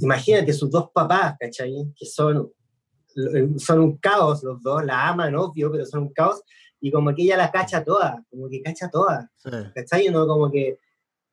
[0.00, 1.92] imagínate sus dos papás, ¿cachai?
[1.96, 2.52] Que son,
[3.58, 6.42] son un caos los dos, la aman, obvio, pero son un caos,
[6.80, 9.50] y como que ella la cacha toda, como que cacha toda, sí.
[9.74, 10.08] ¿cachai?
[10.08, 10.78] No como que,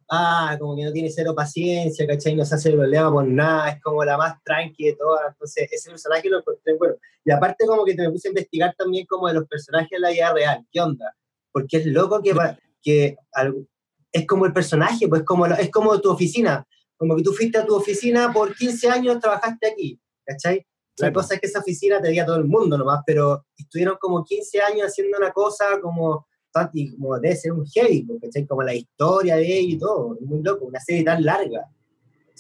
[0.09, 2.35] ah, como que no tiene cero paciencia, ¿cachai?
[2.35, 5.89] No se hace problema por nada, es como la más tranqui de todas, entonces ese
[5.89, 6.95] personaje lo encontré bueno.
[7.23, 9.99] Y aparte como que te me puse a investigar también como de los personajes de
[9.99, 11.15] la vida real, ¿qué onda?
[11.51, 12.33] Porque es loco que,
[12.81, 13.15] que
[14.11, 16.65] es como el personaje, pues como, es como tu oficina,
[16.97, 20.65] como que tú fuiste a tu oficina por 15 años, trabajaste aquí, ¿cachai?
[20.97, 24.23] La cosa es que esa oficina te a todo el mundo nomás, pero estuvieron como
[24.23, 28.45] 15 años haciendo una cosa como, como debe ser un heavy, ¿cachai?
[28.45, 31.65] Como la historia de ellos y todo, muy loco, una serie tan larga.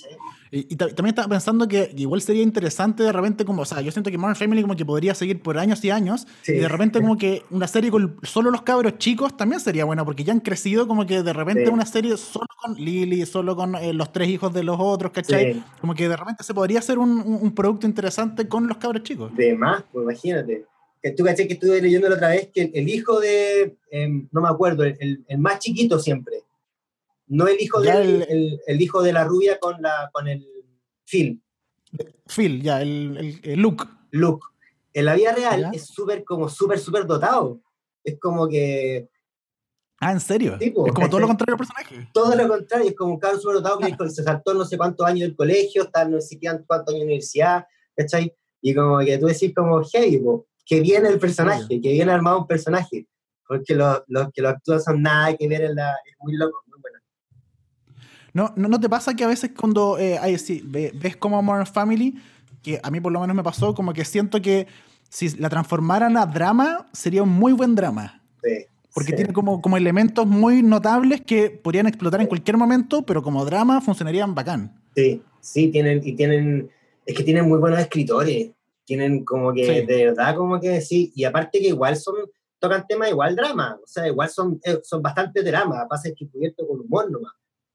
[0.01, 0.17] ¿Cachai?
[0.53, 4.11] Y, también estaba pensando que igual sería interesante de repente como, o sea, yo siento
[4.11, 7.17] que Modern Family como que podría seguir por años y años, y de repente como
[7.17, 10.87] que una serie con solo los cabros chicos también sería buena, porque ya han crecido
[10.87, 14.53] como que de repente una serie solo con Lily, solo con eh, los tres hijos
[14.53, 15.63] de los otros, ¿cachai?
[15.79, 19.33] Como que de repente se podría hacer un, un, producto interesante con los cabros chicos.
[19.35, 20.65] De más, pues imagínate.
[21.01, 21.47] Que tú, ¿cachai?
[21.47, 25.23] Que estuve leyendo la otra vez que el hijo de, em, no me acuerdo, el,
[25.25, 26.43] el más chiquito siempre,
[27.31, 30.45] no el hijo, de, el, el, hijo de la rubia con, la, con el
[31.05, 31.41] Phil.
[32.27, 33.85] Phil, ya, el, el, Luke.
[34.11, 34.45] Luke.
[34.93, 37.61] En la vida real es súper, como súper, súper dotado.
[38.03, 39.09] Es como que...
[40.01, 40.57] Ah, ¿en serio?
[40.59, 42.09] es como todo lo contrario al personaje.
[42.13, 45.07] Todo lo contrario, es como un cabrón súper dotado que se saltó no sé cuántos
[45.07, 47.65] años del colegio, está no sé cuántos años de universidad,
[47.95, 48.35] ¿cachai?
[48.61, 50.21] Y como que tú decís como, hey,
[50.65, 53.07] que viene el personaje, que viene armado un personaje,
[53.47, 55.91] porque los lo, que lo actúan son nada que ver en la...
[55.91, 56.61] Es muy loco.
[58.33, 60.19] ¿No, no, te pasa que a veces cuando eh,
[60.93, 62.15] ves como Modern Family,
[62.61, 64.67] que a mí por lo menos me pasó, como que siento que
[65.09, 68.21] si la transformaran a drama, sería un muy buen drama?
[68.41, 68.65] Sí.
[68.93, 73.43] Porque tiene como, como elementos muy notables que podrían explotar en cualquier momento, pero como
[73.45, 74.79] drama funcionarían bacán.
[74.95, 76.69] Sí, sí, tienen, y tienen,
[77.05, 78.51] es que tienen muy buenos escritores,
[78.85, 82.15] tienen como que, de verdad, como que sí, y aparte que igual son,
[82.59, 86.27] tocan temas igual drama, o sea, igual son, eh, son bastante drama, pasa es que
[86.27, 87.31] cubierto con humor nomás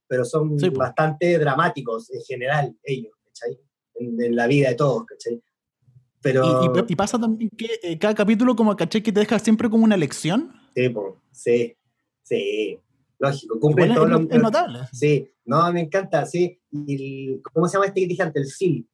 [0.08, 3.58] pero son bastante dramáticos en general ellos, ¿cachai?
[3.94, 5.42] En, la vida de todos, ¿cachai?
[6.20, 6.74] Pero...
[6.88, 9.02] ¿Y, pasa también que eh, cada capítulo como, ¿cachai?
[9.02, 10.52] Que te deja siempre como una lección.
[10.74, 10.92] Sí,
[11.32, 11.76] sí,
[12.22, 12.78] sí,
[13.18, 14.80] lógico, cumple todo es, es, notable.
[14.92, 16.60] Sí, no, me encanta, sí.
[16.70, 18.42] Y ¿Cómo se llama este que dije antes?
[18.42, 18.88] El Phil.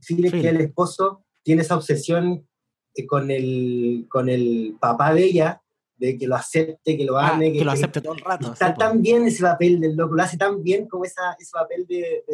[0.00, 2.46] Phil es que el esposo tiene esa obsesión
[2.94, 5.62] eh, con el, con el papá de ella,
[5.98, 7.52] de que lo acepte, que lo ah, ame.
[7.52, 8.52] que, lo acepte todo el rato.
[8.52, 11.86] Está tan bien ese papel del loco, lo hace tan bien como esa, ese papel
[11.86, 12.24] de,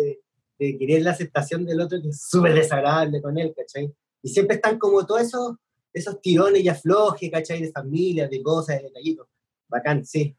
[0.59, 3.93] de, querer la aceptación del otro que es súper desagradable con él, ¿cachai?
[4.23, 5.57] Y siempre están como todos esos,
[5.93, 7.61] esos tirones y aflojes, ¿cachai?
[7.61, 9.27] De familias, de cosas, de detallitos.
[9.69, 10.35] Bacán, sí.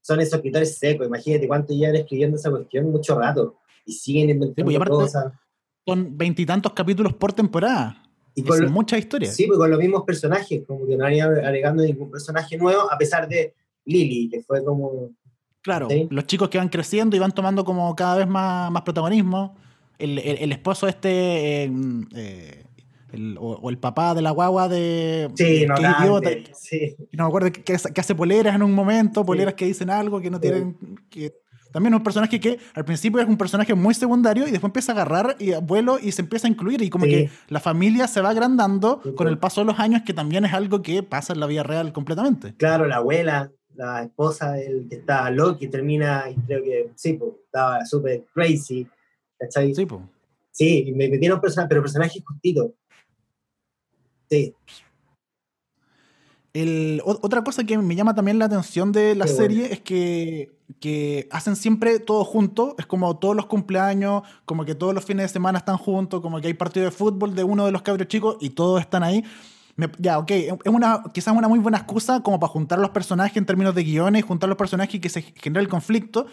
[0.00, 3.58] Son esos escritores secos, imagínate cuánto llevan escribiendo esa cuestión mucho rato.
[3.84, 5.32] Y siguen inventando pues, cosas.
[5.86, 8.07] Son veintitantos capítulos por temporada.
[8.38, 9.34] Y con muchas historias.
[9.34, 12.90] Sí, pues con los mismos personajes, como que no han ido agregando ningún personaje nuevo,
[12.90, 15.10] a pesar de Lily, que fue como...
[15.60, 19.56] Claro, los chicos que van creciendo y van tomando como cada vez más, más protagonismo.
[19.98, 21.72] El, el, esposo este, eh,
[22.14, 22.64] eh,
[23.12, 25.28] el, o, el papá de la guagua de...
[25.34, 26.94] Sí, no, idiota, sí.
[27.12, 30.30] No me acuerdo que, que, hace poleras en un momento, poleras que dicen algo que
[30.30, 30.76] no tienen...
[31.10, 31.34] Que,
[31.72, 34.92] también es un personaje que al principio es un personaje muy secundario y después empieza
[34.92, 38.20] a agarrar y vuelo y se empieza a incluir y como que la familia se
[38.20, 41.40] va agrandando con el paso de los años que también es algo que pasa en
[41.40, 42.54] la vida real completamente.
[42.56, 47.32] Claro, la abuela, la esposa del que está Loki termina, y creo que sí, pues,
[47.44, 48.86] estaba súper crazy,
[49.38, 49.74] ¿cachai?
[49.74, 50.02] Sí, pues.
[50.50, 52.70] Sí, me metieron personajes, pero personajes justitos.
[54.28, 54.54] Sí
[57.04, 60.50] otra cosa que me llama también la atención de la serie es que,
[60.80, 65.24] que, hacen siempre todo junto, es como todos los cumpleaños, como que todos los fines
[65.24, 68.08] de semana están juntos, como que hay partido de fútbol de uno de los cabros
[68.08, 69.24] chicos y todos están ahí.
[69.98, 73.46] ya, ok, es una, quizás una muy buena excusa como para juntar los personajes en
[73.46, 76.26] términos de guiones, juntar los personajes y que se genere el conflicto,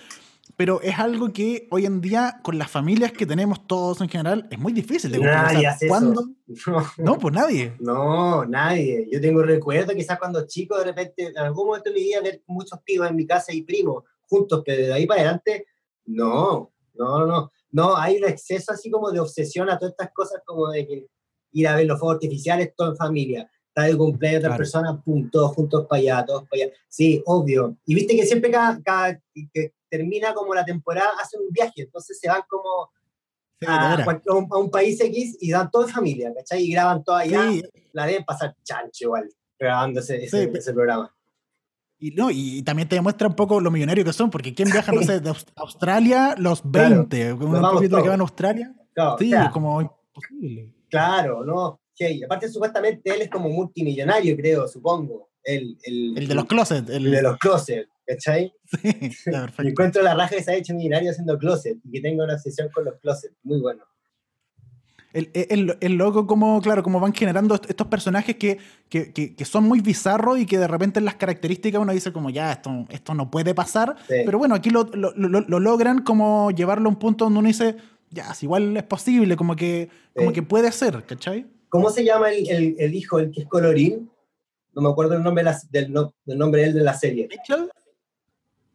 [0.58, 4.48] pero es algo que hoy en día, con las familias que tenemos todos en general,
[4.52, 6.30] es muy difícil de Nadie hace ¿Cuándo?
[6.98, 7.18] No.
[7.18, 7.74] pues nadie.
[7.80, 9.08] No, nadie.
[9.12, 12.44] Yo tengo recuerdo, quizás cuando chico, de repente, en algún momento de mi vida, ver
[12.48, 15.66] muchos pibos en mi casa y primos juntos, pero de ahí para adelante,
[16.06, 17.52] no, no, no.
[17.72, 21.08] No, hay un exceso así como de obsesión a todas estas cosas, como de que
[21.52, 23.50] ir a ver los fuegos artificiales, todo en familia.
[23.68, 26.74] Está de cumpleaños de otra persona, pum, todos juntos para allá, todos para allá.
[26.88, 27.76] Sí, obvio.
[27.86, 29.22] Y viste que siempre cada, cada
[29.54, 32.90] que termina como la temporada, hacen un viaje, entonces se van como
[33.66, 34.20] a,
[34.58, 36.64] un, país X y dan toda familia, ¿cachai?
[36.64, 37.50] Y graban todo allá,
[37.94, 41.15] la deben pasar chancho igual, grabando ese, ese, programa.
[42.00, 44.92] Y, no, y también te demuestra un poco lo millonarios que son, porque ¿quién viaja,
[44.92, 46.36] no sé, de Australia?
[46.38, 47.34] Los 20.
[47.34, 48.74] un capítulo que va a Australia.
[48.94, 50.74] Claro, Sí, o sea, como imposible.
[50.90, 51.80] claro, ¿no?
[51.94, 55.30] Sí, aparte, supuestamente él es como multimillonario, creo, supongo.
[55.44, 56.90] El, el, El de los closets.
[56.90, 58.54] El, el de los closets, ¿cachai?
[58.66, 58.92] Sí,
[59.32, 59.70] perfecto.
[59.70, 62.70] encuentro la raja que se ha hecho millonario haciendo closet y que tenga una obsesión
[62.74, 63.36] con los closets.
[63.44, 63.84] Muy bueno.
[65.16, 68.58] El, el- el loco como, claro, como van generando est- estos personajes que,
[68.90, 72.12] que, que- que son muy bizarros y que de repente en las características uno dice
[72.12, 73.96] como ya, esto, esto no puede pasar.
[74.10, 74.16] Sí.
[74.26, 77.48] Pero bueno, aquí lo, lo- lo- lo logran como llevarlo a un punto donde uno
[77.48, 77.78] dice,
[78.12, 80.34] ya, si igual es posible, como que, como Sí.
[80.36, 81.46] que puede ser, ¿cachai?
[81.70, 84.10] ¿Cómo se llama el, el- el hijo, el que es colorín?
[84.74, 86.94] No me acuerdo el nombre de la- del, no- del nombre de él de la
[86.94, 87.30] serie.
[87.30, 87.70] Mitchell,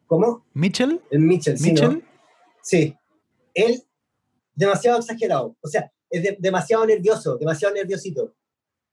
[0.07, 0.45] ¿Cómo?
[0.55, 1.75] Mitchell, El Mitchell, sí.
[2.63, 2.97] Sí.
[3.55, 3.83] Él,
[4.55, 5.55] demasiado exagerado.
[5.61, 8.35] O sea, es de- demasiado nervioso, demasiado nerviosito.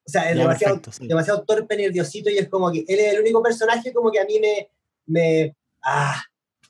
[0.06, 1.08] O sea, es Ya, demasiado, perfecto, sí.
[1.08, 4.26] demasiado torpe, nerviosito y es como que él es el único personaje como que a
[4.26, 4.70] mí me...
[5.06, 6.22] me ah,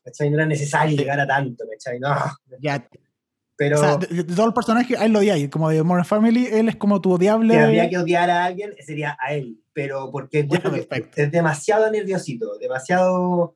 [0.03, 0.29] ¿cachai?
[0.29, 0.97] No era necesario Sí.
[1.03, 1.99] llegar a tanto, ¿cachai?
[1.99, 2.15] No,
[2.61, 2.87] Ya,
[3.55, 5.49] pero o sea, de, de todo el personaje, a él lo odiáis.
[5.49, 7.53] Como de Modern Family, él es como tu odiable.
[7.55, 9.59] si habría que odiar a alguien, sería a él.
[9.73, 10.47] Pero porque
[11.15, 13.55] es demasiado nerviosito, demasiado...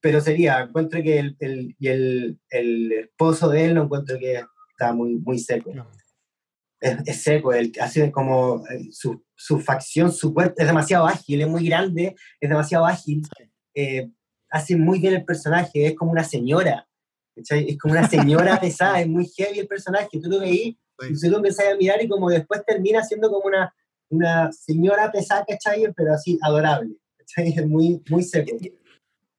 [0.00, 4.42] Pero sería, encuentro que el, el, y el, el esposo de él lo encuentro que
[4.70, 5.72] está muy, muy seco.
[6.84, 11.40] Es, es seco, él hace como eh, su, su facción, su cuerpo es demasiado ágil,
[11.40, 13.22] es muy grande, es demasiado ágil,
[13.74, 14.10] eh,
[14.50, 16.86] hace muy bien el personaje, es como una señora,
[17.34, 17.70] ¿cachai?
[17.70, 21.08] es como una señora pesada, es muy heavy el personaje, tú lo veís, Sí.
[21.10, 23.74] y tú lo empezás a mirar y como después termina siendo como una,
[24.10, 25.92] una señora pesada, ¿cachai?
[25.96, 27.48] Pero así, adorable, ¿cachai?
[27.48, 28.56] Es muy, muy seco.
[28.60, 28.72] Y,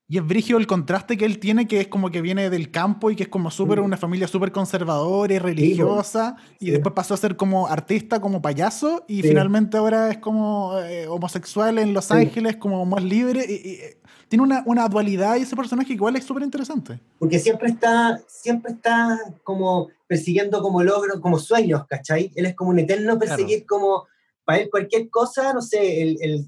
[0.08, 3.10] y es brigio el contraste que él tiene, que es como que viene del campo
[3.10, 3.86] y que es como súper Mm.
[3.86, 9.04] una familia súper conservadora y religiosa, y después pasó a ser como artista, como payaso,
[9.08, 9.30] y Sí.
[9.30, 12.13] finalmente ahora es como eh, homosexual en Los Sí.
[12.13, 16.15] Ángeles, como más libre, y, y, eh, tiene una, una dualidad y ese personaje igual
[16.15, 17.00] es súper interesante.
[17.20, 22.32] porque siempre está, siempre está como persiguiendo como logros, como sueños, ¿cachai?
[22.36, 24.06] Él es como un eterno perseguir como,
[24.44, 26.46] para él cualquier cosa, no sé, él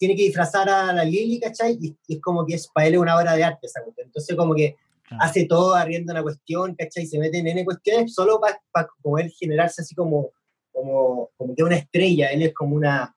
[0.00, 1.78] tiene que disfrazar a la Lily, ¿cachai?
[1.78, 4.06] Y, y es como que es, para él es una obra de arte esa cuestión.
[4.06, 4.74] Entonces como que
[5.10, 5.24] Claro.
[5.24, 7.04] hace todo arriendo una cuestión, ¿cachai?
[7.04, 10.30] Se mete en N cuestiones solo para poder generarse así como,
[10.70, 13.12] como, como que una estrella, él es como una...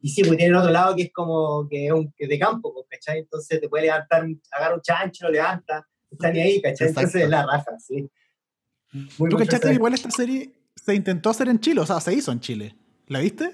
[0.00, 2.30] Y sí, pues tiene el otro lado que es como que es, un, que es
[2.30, 3.18] de campo, pues, ¿cachai?
[3.18, 6.88] Entonces te puede levantar, agarra un chancho, lo levanta, está ni ahí, ¿cachai?
[6.88, 7.00] Exacto.
[7.00, 8.10] Entonces es la raja, sí.
[9.18, 11.82] Muy ¿Tú cachaste igual esta serie se intentó hacer en Chile?
[11.82, 12.74] O sea, se hizo en Chile.
[13.08, 13.50] ¿La viste?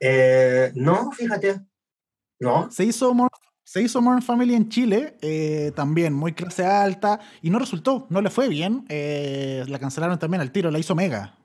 [0.00, 1.60] Eh, no, fíjate.
[2.40, 2.70] No.
[2.70, 3.30] Se hizo Modern,
[3.64, 8.20] se hizo Modern Family en Chile, eh, también muy clase alta, y no resultó, no
[8.20, 8.84] le fue bien.
[8.88, 11.36] eh, la cancelaron también al tiro, la hizo Mega.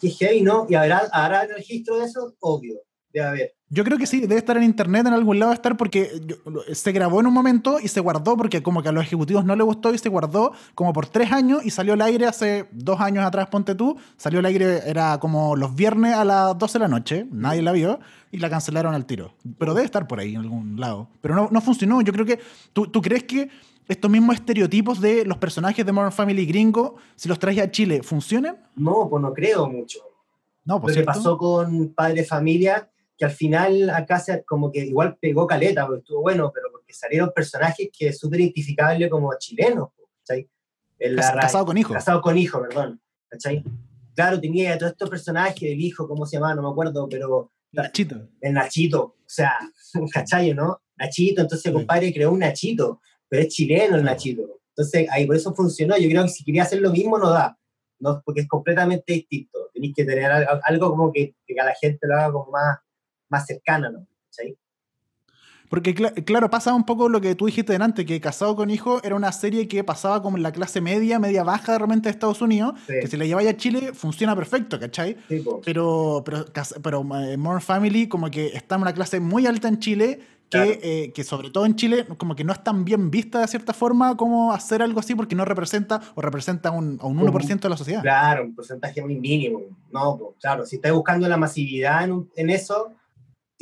[0.00, 0.66] Qué heavy, ¿no?
[0.68, 2.34] ¿Y habrá, habrá registro de eso?
[2.40, 2.80] Obvio,
[3.12, 3.54] debe haber.
[3.68, 6.10] Yo creo que sí, debe estar en internet en algún lado, estar porque
[6.44, 9.44] lo- se grabó en un momento y se guardó porque como que a los ejecutivos
[9.46, 12.68] no le gustó y se guardó como por tres años y salió al aire hace
[12.72, 16.74] dos años atrás, ponte tú, salió al aire, era como los viernes a las 12
[16.74, 17.98] de la noche, nadie la vio
[18.30, 19.34] y la cancelaron al tiro.
[19.58, 21.08] Pero debe estar por ahí en algún lado.
[21.22, 22.40] Pero no, no funcionó, yo creo que,
[22.74, 23.48] ¿tú, tú crees que
[23.88, 28.02] estos mismos estereotipos de los personajes de Modern Family gringo, si los traes a Chile,
[28.02, 28.58] funcionan?
[28.76, 29.98] No, pues no creo mucho.
[30.64, 31.12] No, Lo pues que ¿cierto?
[31.18, 32.88] pasó con Padre Familia,
[33.22, 36.92] que al final acá se, como que igual pegó caleta, porque estuvo bueno, pero porque
[36.92, 39.90] salieron personajes que es súper identificable como chilenos,
[40.26, 40.50] ¿cachai?
[40.98, 41.94] Cas- ra- casado con hijo.
[41.94, 43.62] Casado con hijo, perdón, ¿cachai?
[44.16, 46.52] Claro, tenía todos estos personajes, el hijo, ¿cómo se llama?
[46.56, 48.28] No me acuerdo, pero Nachito.
[48.40, 49.52] el Nachito, o sea,
[50.12, 50.82] ¿cachai, no?
[50.96, 51.72] Nachito, entonces Sí.
[51.72, 54.02] compadre creó un Nachito, pero es chileno el.
[54.02, 54.42] Nachito.
[54.76, 55.96] Entonces, ahí por eso funcionó.
[55.96, 57.56] Yo creo que si quería hacer lo mismo, no da,
[58.00, 59.70] no, porque es completamente distinto.
[59.72, 62.78] Tenéis que tener al- algo como que, que a la gente lo haga como más,
[63.32, 64.06] más cercana, ¿no?
[64.30, 64.56] ¿Cachai?
[65.68, 69.00] Porque cla- claro, pasa un poco lo que tú dijiste delante, que Casado con Hijo
[69.02, 72.10] era una serie que pasaba como en la clase media, media baja de repente de
[72.10, 72.92] Estados Unidos, Sí.
[73.00, 75.16] que si la lleváis a Chile funciona perfecto, ¿cachai?
[75.28, 75.62] Sí, po.
[75.64, 76.44] Pero, pero,
[76.82, 80.58] pero eh, Modern Family como que está en una clase muy alta en Chile, que,
[80.58, 80.70] Claro.
[80.82, 83.72] eh, que sobre todo en Chile como que no es tan bien vista de cierta
[83.72, 87.70] forma como hacer algo así porque no representa o representa un, a un 1% de
[87.70, 88.02] la sociedad.
[88.02, 89.62] Claro, un porcentaje muy mínimo.
[89.90, 92.92] No, claro, si estás buscando la masividad en, en eso,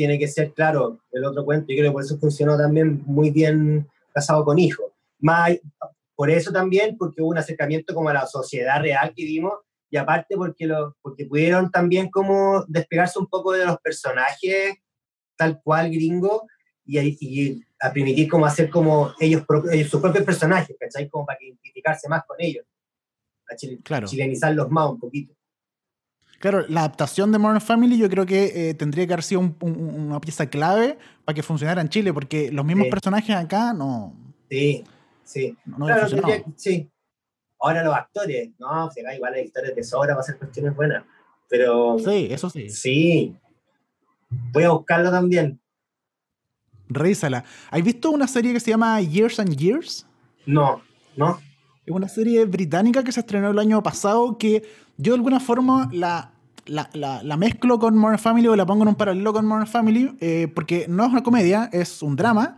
[0.01, 1.67] tiene que ser, claro, el otro cuento.
[1.69, 4.95] Yo creo que por eso funcionó también muy bien casado con hijo.
[5.19, 5.59] Más,
[6.15, 9.53] por eso también, porque hubo un acercamiento como a la sociedad real que vimos,
[9.91, 14.77] y aparte porque, lo, porque pudieron también como despegarse un poco de los personajes
[15.37, 16.47] tal cual gringo
[16.87, 21.11] y, y a permitir como hacer como ellos, propios- sus propios personajes, ¿cachai?
[21.11, 22.65] Como para identificarse más con ellos.
[23.51, 24.07] A chile- Claro.
[24.07, 25.35] chilenizarlos más un poquito.
[26.41, 29.57] Claro, la adaptación de Modern Family yo creo que eh, tendría que haber sido un-
[29.61, 32.91] un- una pieza clave para que funcionara en Chile, porque los mismos Sí.
[32.91, 34.15] personajes acá no,
[34.49, 34.83] Sí,
[35.23, 35.57] sí.
[35.67, 36.91] no claro, tendría sí.
[37.61, 41.05] Ahora los actores, no, se igual hay historias de sobra para hacer cuestiones buenas.
[41.47, 41.99] Pero.
[41.99, 42.71] Sí, eso sí.
[42.71, 43.37] Sí.
[44.53, 45.61] Voy a buscarlo también.
[46.89, 47.45] Revísala.
[47.71, 50.07] ¿Has visto una serie que se llama Years and Years?
[50.47, 50.81] No,
[51.17, 51.39] no.
[51.91, 54.63] Es una serie británica que se estrenó el año pasado que
[54.97, 56.31] yo de alguna forma la,
[56.67, 60.47] la, mezclo con Modern Family o la pongo en un paralelo con Modern Family eh,
[60.55, 62.57] porque no es una comedia, es un drama.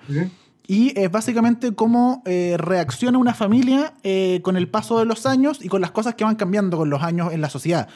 [0.67, 5.65] Y es básicamente cómo eh, reacciona una familia eh, con el paso de los años
[5.65, 7.89] y con las cosas que van cambiando con los años en la sociedad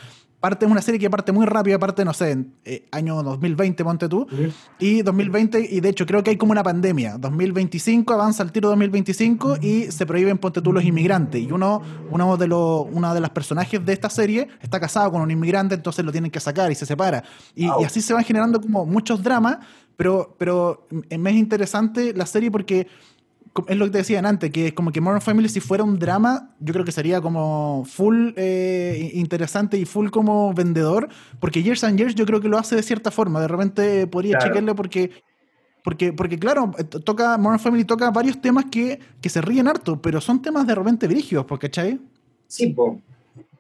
[0.47, 3.83] parte es una serie que parte muy rápido, parte, no sé, en eh, año 2020,
[3.83, 4.29] ponte tú,
[4.79, 7.19] y 2020, y de hecho creo que hay como una pandemia.
[7.19, 11.43] 2025 avanza el tiro 2025 y se prohíben, ponte tú, los inmigrantes.
[11.43, 11.83] Y uno,
[12.13, 15.75] uno de los, una de las personajes de esta serie está casado con un inmigrante,
[15.75, 17.25] entonces lo tienen que sacar y se separa.
[17.57, 19.59] Y, y así se van generando como muchos dramas,
[19.97, 22.87] pero, pero es más interesante la serie porque
[23.69, 25.99] es lo que te decían antes, que es como que Modern Family si fuera un
[25.99, 31.09] drama, yo creo que sería como full eh, interesante y full como vendedor,
[31.41, 34.39] porque Years and Years yo creo que lo hace de cierta forma, de repente podría
[34.39, 35.11] chequearle porque,
[35.83, 40.01] porque, porque claro, eh, toca, Modern Family toca varios temas que, que se ríen harto,
[40.01, 42.01] pero son temas de repente brígidos, ¿cachai?
[42.47, 43.01] Sí, po.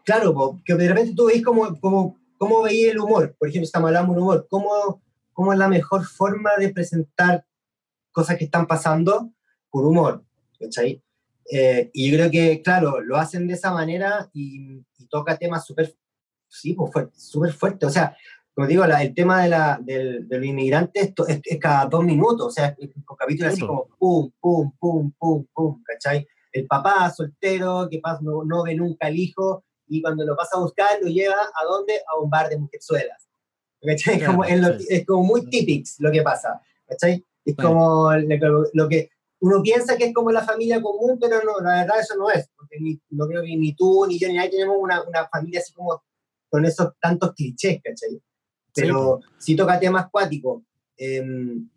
[0.04, 0.61] claro, po.
[0.64, 4.14] que de repente tú veis como, como, cómo veis el humor, por ejemplo, estamos hablando
[4.14, 5.00] de humor, cómo,
[5.32, 7.44] cómo es la mejor forma de presentar
[8.12, 9.30] cosas que están pasando
[9.76, 10.24] por humor,
[10.58, 11.02] ¿cachai?
[11.52, 15.94] Eh, y yo creo que, claro, lo hacen de esa manera y, toca temas súper,
[16.48, 17.86] sí, pues súper fuertes.
[17.86, 18.16] O sea,
[18.54, 22.50] como digo, el tema de la, del, del inmigrante es, es, cada dos minutos, o
[22.50, 26.26] sea, con capítulos así como pum, pum, pum, pum, pum, ¿cachai?
[26.52, 30.56] El papá soltero que pasa, no, no, ve nunca al hijo y cuando lo pasa
[30.56, 32.00] a buscar lo lleva a dónde?
[32.08, 33.28] A un bar de mujerzuelas.
[33.82, 34.20] ¿Cachai?
[34.24, 37.22] como, es, como muy típico lo que pasa, ¿cachai?
[37.44, 38.10] Es como
[38.72, 39.10] lo que
[39.40, 42.49] uno piensa que es como la familia común, pero no, la verdad eso no es,
[42.57, 42.79] porque
[43.11, 46.03] no creo que ni tú ni yo ni nadie tenemos una, una familia así como
[46.49, 48.20] con esos tantos clichés, ¿cachai?
[48.75, 50.62] Pero si toca temas acuáticos.
[50.96, 51.68] Em,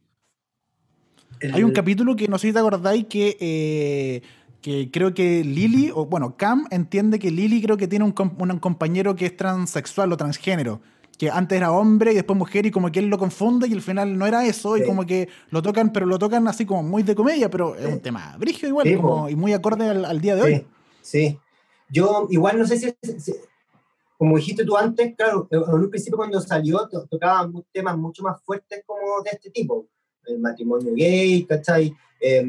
[1.53, 4.21] Hay un capítulo que no sé si te acordáis que, eh,
[4.61, 8.59] que creo que Lily, o bueno, Cam entiende que Lily creo que tiene un, un
[8.59, 10.81] compañero que es transexual o transgénero
[11.19, 13.81] que antes era hombre y después mujer y como que él lo confunde y al
[13.81, 17.03] final no era eso y como que lo tocan, pero lo tocan así como muy
[17.03, 20.41] de comedia, pero es un tema brígido igual como, y muy acorde al, día de
[20.41, 20.67] hoy.
[21.01, 21.37] Sí,
[21.89, 23.35] yo igual no sé si,
[24.17, 28.81] como dijiste tú antes, claro, en un principio cuando salió tocaba temas mucho más fuertes
[28.85, 29.87] como de este tipo,
[30.25, 31.93] el matrimonio gay, ¿cachai?
[32.21, 32.45] Eh,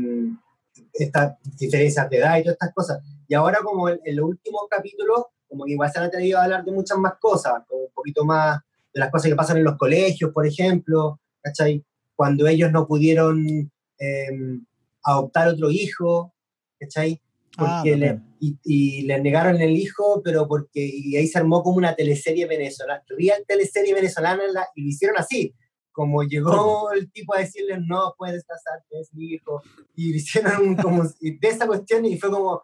[0.92, 3.02] estas diferencias de edad y todas estas cosas.
[3.26, 6.44] Y ahora como en, en los últimos capítulos como que igual se han atrevido a
[6.44, 8.60] hablar de muchas más cosas, como un poquito más
[8.94, 11.84] de las cosas que pasan en los colegios, por ejemplo, ¿cachai?
[12.14, 14.64] Cuando ellos no pudieron em,
[15.02, 16.32] adoptar otro hijo,
[16.78, 17.20] ¿cachai?
[17.58, 21.94] Ah, porque y, les negaron el hijo, pero porque y ahí se armó como una
[21.94, 25.54] teleserie venezolana, real teleserie venezolana y lo hicieron así,
[25.90, 29.62] como llegó el tipo a decirles no puedes casarte, es mi hijo,
[29.94, 32.62] y hicieron como de esa cuestión y fue como,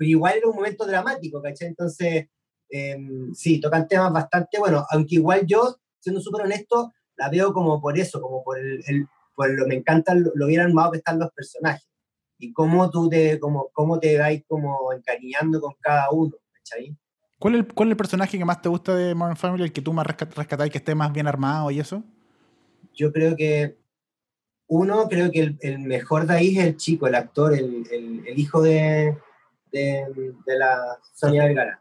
[0.00, 1.68] pero igual era un momento dramático, ¿cachai?
[1.68, 2.26] Entonces,
[2.70, 7.82] em, sí, tocan temas bastante buenos, aunque igual yo, siendo súper honesto, la veo como
[7.82, 11.30] por eso, como por el, por lo me encanta lo, bien armado que están los
[11.32, 11.86] personajes
[12.38, 16.96] y cómo tú te, como, cómo te vais como encariñando con cada uno, ¿cachai?
[17.38, 19.72] ¿Cuál es, el, ¿Cuál es el personaje que más te gusta de Modern Family, el
[19.74, 22.02] que tú más rescatáis, que esté más bien armado y eso?
[22.94, 23.76] Yo creo que
[24.66, 27.84] uno, creo que el, mejor de ahí es el chico, el actor, el,
[28.26, 29.14] el hijo de,
[29.72, 31.80] de, de la Sonia Vergara.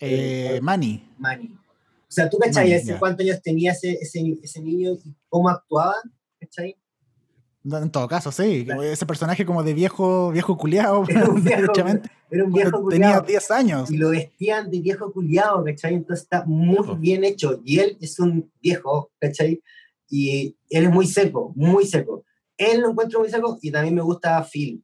[0.00, 1.08] Eh, eh Manny.
[1.18, 1.48] Manny.
[1.48, 5.94] O sea, ¿tú cachai cuántos años tenía ese, ese, ese, niño y cómo actuaba?
[6.40, 6.76] ¿Cachai?
[7.64, 8.66] En todo caso, sí.
[8.82, 11.04] Ese personaje como de viejo, viejo culiado.
[11.08, 11.72] Era un viejo,
[12.30, 12.88] era un viejo culiado.
[12.88, 13.90] Tenía 10 años.
[13.90, 15.94] Y lo vestían de viejo culiado, ¿cachai?
[15.94, 17.60] Entonces está muy bien hecho.
[17.64, 19.62] Y él es un viejo, ¿cachai?
[20.08, 22.24] Y él es muy seco, muy seco.
[22.56, 24.82] Él lo encuentro muy seco y también me gusta Phil.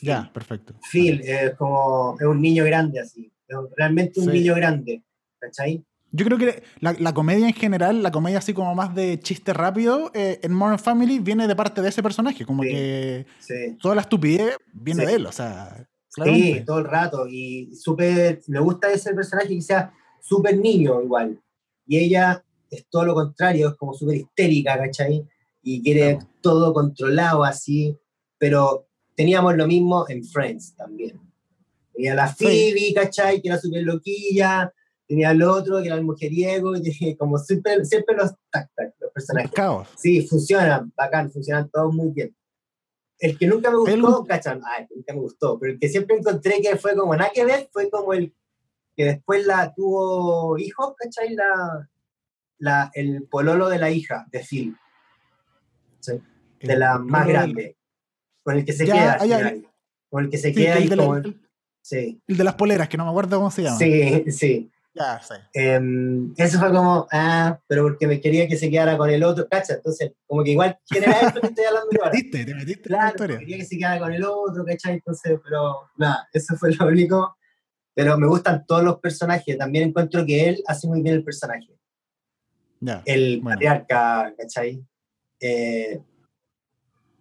[0.00, 0.74] Ya, perfecto.
[0.90, 5.02] Phil es como es un niño grande así, es realmente un niño grande,
[5.38, 5.84] ¿cachai?
[6.16, 10.12] Yo creo que la, comedia en general, la comedia así como más de chiste rápido,
[10.14, 13.26] eh, en Modern Family viene de parte de ese personaje, como que
[13.80, 15.88] toda la estupidez viene de él, o sea.
[16.08, 21.40] Sí, todo el rato, y súper, me gusta ese personaje que sea súper niño igual,
[21.84, 25.26] y ella es todo lo contrario, es como súper histérica, ¿cachai?
[25.64, 27.98] Y quiere todo controlado así,
[28.38, 31.20] pero teníamos lo mismo en Friends también.
[31.92, 33.40] Tenía la Phoebe, ¿cachai?
[33.40, 34.72] Que era súper loquilla,
[35.06, 39.12] tenía el otro, que era el mujeriego, y como siempre, siempre los, tac, tac, los
[39.12, 39.52] personajes.
[39.96, 42.34] Sí, funcionan, bacán, funcionan todos muy bien.
[43.20, 45.78] el que nunca me ¿Hay gustó, algún- cachan, el que nunca me gustó, pero el
[45.78, 48.34] que siempre encontré que fue como nada que ver, fue como el
[48.96, 51.32] que después la tuvo hijos, ¿cachai?
[51.34, 51.88] La,
[52.58, 54.76] la, el pololo de la hija de Phil,
[56.00, 56.12] ¿sí?
[56.60, 57.76] de la El- más el- grande,
[58.44, 59.66] con el que se Ya, queda, final,
[60.10, 61.40] con el que se sí, queda el y de la- el-
[61.82, 63.78] sí, el de las poleras, que no me acuerdo cómo se llama.
[63.78, 64.70] sí, sí.
[64.96, 65.34] Ya, sí.
[65.54, 69.48] Em, eso fue como, ah, pero porque me quería que se quedara con el otro,
[69.48, 69.74] ¿cacha?
[69.74, 72.98] Entonces, como que igual genera esto que estoy hablando Te metiste, te metiste en la
[72.98, 73.38] Claro, historia.
[73.40, 74.94] quería que se quedara con el otro, ¿cachai?
[74.94, 77.36] Entonces, pero nada, eso fue lo único.
[77.92, 79.58] Pero me gustan todos los personajes.
[79.58, 81.76] También encuentro que él hace muy bien el personaje.
[82.80, 83.02] Ya.
[83.04, 83.56] El Bueno.
[83.56, 84.80] patriarca, ¿cachai?
[85.40, 86.00] Eh,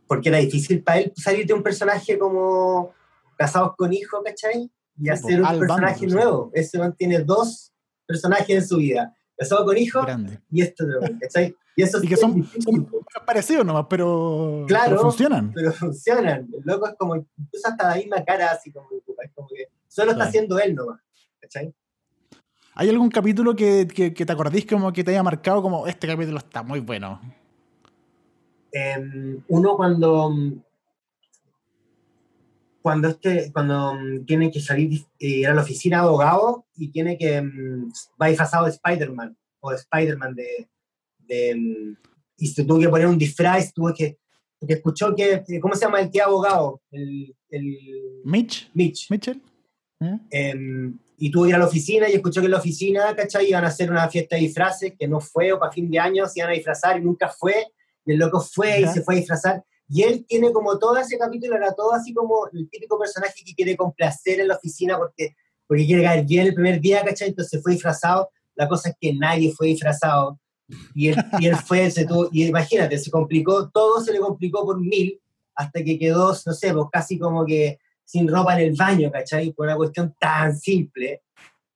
[0.07, 2.91] porque era difícil para él salir de un personaje como
[3.37, 4.69] casados con hijos, ¿cachai?
[4.99, 6.15] Y Sí, hacer po, un Al personaje Bando, sí.
[6.15, 6.51] nuevo.
[6.53, 7.73] Ese man tiene dos
[8.05, 9.15] personajes en su vida.
[9.35, 10.05] Casado con hijos
[10.51, 10.85] y esto
[11.19, 11.55] ¿cachai?
[11.75, 12.47] Y eso Y que son,
[13.25, 14.89] parecidos nomás, pero, Claro.
[14.91, 15.51] pero funcionan.
[15.53, 16.47] pero funcionan.
[16.53, 20.11] El loco es como, incluso hasta la misma cara, así como, es como que solo
[20.11, 20.99] está haciendo él nomás.
[21.41, 21.73] ¿Cachai?
[22.75, 26.07] ¿Hay algún capítulo que, que, que te acordís como que te haya marcado como este
[26.07, 27.19] capítulo está muy bueno?
[28.75, 30.33] Em, uno cuando,
[32.81, 36.87] cuando, este, cuando mm, tiene que salir eh, ir a la oficina de abogado y
[36.89, 40.67] tiene que, mm, va disfrazado de Spider-Man, o de Spider-Man de,
[41.19, 41.95] de,
[42.37, 44.17] y se tuvo que poner un disfraz, tuvo que,
[44.59, 46.81] porque escuchó que, eh, ¿cómo se llama el tío abogado?
[46.89, 48.71] El, el ¿Mitch?
[48.73, 49.11] Mitch.
[49.11, 49.39] ¿Mitchell?
[49.99, 50.17] ¿Eh?
[50.31, 53.49] Em, y tuvo que ir a la oficina y escuchó que en la oficina, ¿cachai?
[53.49, 56.27] Iban a hacer una fiesta de disfraces que no fue, o para fin de año
[56.27, 57.67] se iban a disfrazar y nunca fue.
[58.05, 59.63] Y el loco fue y se fue a disfrazar.
[59.89, 63.53] Y él tiene como todo ese capítulo, era todo así como el típico personaje que
[63.53, 65.35] quiere complacer en la oficina porque,
[65.67, 67.29] porque quiere caer bien el primer día, ¿cachai?
[67.29, 68.29] Entonces fue disfrazado.
[68.55, 70.39] La cosa es que nadie fue disfrazado.
[70.95, 74.65] Y él, y él fue, se tuvo, y imagínate, se complicó, todo se le complicó
[74.65, 75.19] por mil,
[75.55, 79.51] hasta que quedó, no sé, pues casi como que sin ropa en el baño, ¿cachai?
[79.51, 81.21] Por una cuestión tan simple.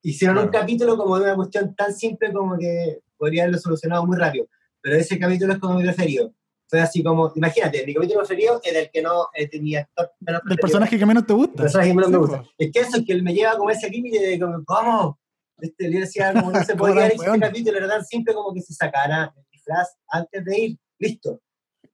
[0.01, 0.59] Hicieron un Claro.
[0.61, 4.47] capítulo como de una cuestión tan simple como que podría haberlo solucionado muy rápido.
[4.87, 6.33] Pero ese capítulo es como mi preferido.
[6.69, 10.41] Fue así como, imagínate, mi capítulo preferido es el que no eh, tenía actor menos
[10.45, 11.63] Del personaje que menos te El gusta.
[11.63, 12.41] personaje que menos me Sí, gusta.
[12.43, 12.49] po.
[12.57, 15.19] Es que eso es que él me lleva como ese límite de como, ¿cómo?
[15.59, 17.11] Este, yo decía, como no se podía weón.
[17.11, 20.77] este capítulo, era tan simple como que se sacara el disfraz antes de ir.
[20.99, 21.41] Listo.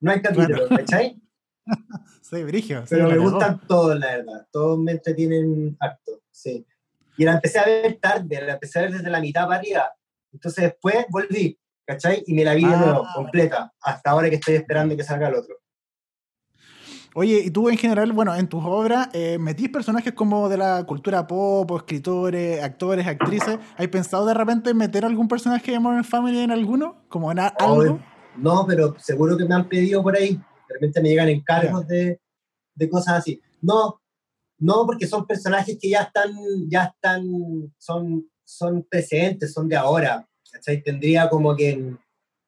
[0.00, 1.20] No hay capítulo, ¿cachai?
[2.22, 2.84] Sí, Brigio.
[2.88, 4.46] Pero me gustan todos, la verdad.
[4.52, 6.64] Todos me entretienen harto, sí.
[7.16, 9.92] Y la empecé a ver tarde, la empecé a ver desde la mitad para arriba.
[10.32, 12.22] Entonces después volví, ¿cachai?
[12.26, 13.10] Y me la vi de Ah, nuevo, bueno.
[13.14, 15.56] completa, hasta ahora que estoy esperando que salga el otro.
[17.16, 20.84] Oye, y tú en general, bueno, en tus obras, eh, metís personajes como de la
[20.84, 23.58] cultura pop, escritores, actores, actrices.
[23.76, 27.04] ¿Hay pensado de repente en meter algún personaje de Modern Family en alguno?
[27.08, 28.00] ¿Como en algo?
[28.36, 30.34] No, pero seguro que me han pedido por ahí.
[30.34, 32.20] De repente me llegan encargos de,
[32.74, 33.40] de cosas así.
[33.62, 34.00] No,
[34.58, 36.32] no, porque son personajes que ya están,
[36.68, 37.24] ya están,
[37.78, 40.28] son, son presentes, son de ahora.
[40.54, 40.82] ¿Cachai?
[40.82, 41.96] Tendría como que,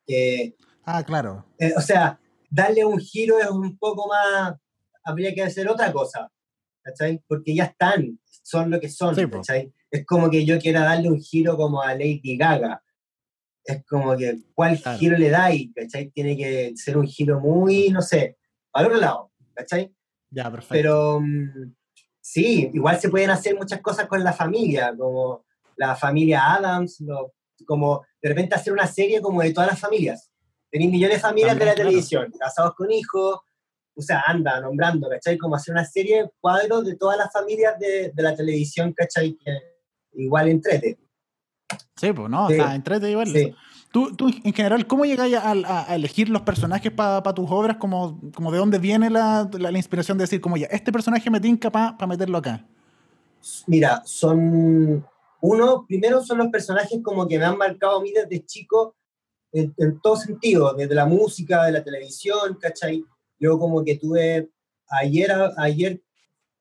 [0.06, 0.54] que
[0.84, 1.44] Ah, claro.
[1.58, 4.54] eh, o sea, darle un giro es un poco más,
[5.04, 6.30] habría que hacer otra cosa,
[6.82, 7.20] ¿cachai?
[7.26, 9.26] Porque ya están, son lo que son, Sí.
[9.28, 9.72] ¿cachai?
[9.90, 12.82] Es como que yo quiera darle un giro como a Lady Gaga.
[13.64, 14.98] Es como que, ¿cuál Claro.
[14.98, 15.68] giro le dais?
[15.74, 16.10] ¿Cachai?
[16.10, 18.36] Tiene que ser un giro muy, no sé,
[18.72, 19.92] al otro lado, ¿cachai?
[20.30, 20.72] Ya, perfecto.
[20.74, 21.74] Pero mm,
[22.20, 25.44] sí, igual se pueden hacer muchas cosas con la familia, como
[25.76, 27.32] la familia Adams, lo-
[27.66, 30.30] como de repente hacer una serie como de todas las familias.
[30.70, 31.88] Tenéis millones de familias También, de la claro.
[31.90, 33.40] televisión, casados con hijos,
[33.94, 35.36] o sea, anda nombrando, ¿cachai?
[35.38, 39.36] Como hacer una serie, cuadros de todas las familias de, de la televisión, ¿cachai?
[39.36, 39.58] Que
[40.14, 40.98] igual entrete.
[41.96, 42.54] Sí, pues no, Sí.
[42.54, 43.28] está entrete igual.
[43.28, 43.54] Sí.
[43.90, 47.78] Tú, tú, en general, ¿cómo llegáis a, a- a elegir los personajes para tus obras?
[47.78, 51.30] Como, como de dónde viene la, la- la inspiración de decir, como ya, este personaje
[51.30, 52.66] me tinca para meterlo acá?
[53.66, 55.06] Mira, son.
[55.40, 58.96] Uno, primero son los personajes como que me han marcado a mí desde chico
[59.52, 63.04] en, en todo sentido, desde la música, de la televisión, ¿cachai?
[63.38, 64.50] Yo como que tuve.
[64.88, 66.02] Ayer, ayer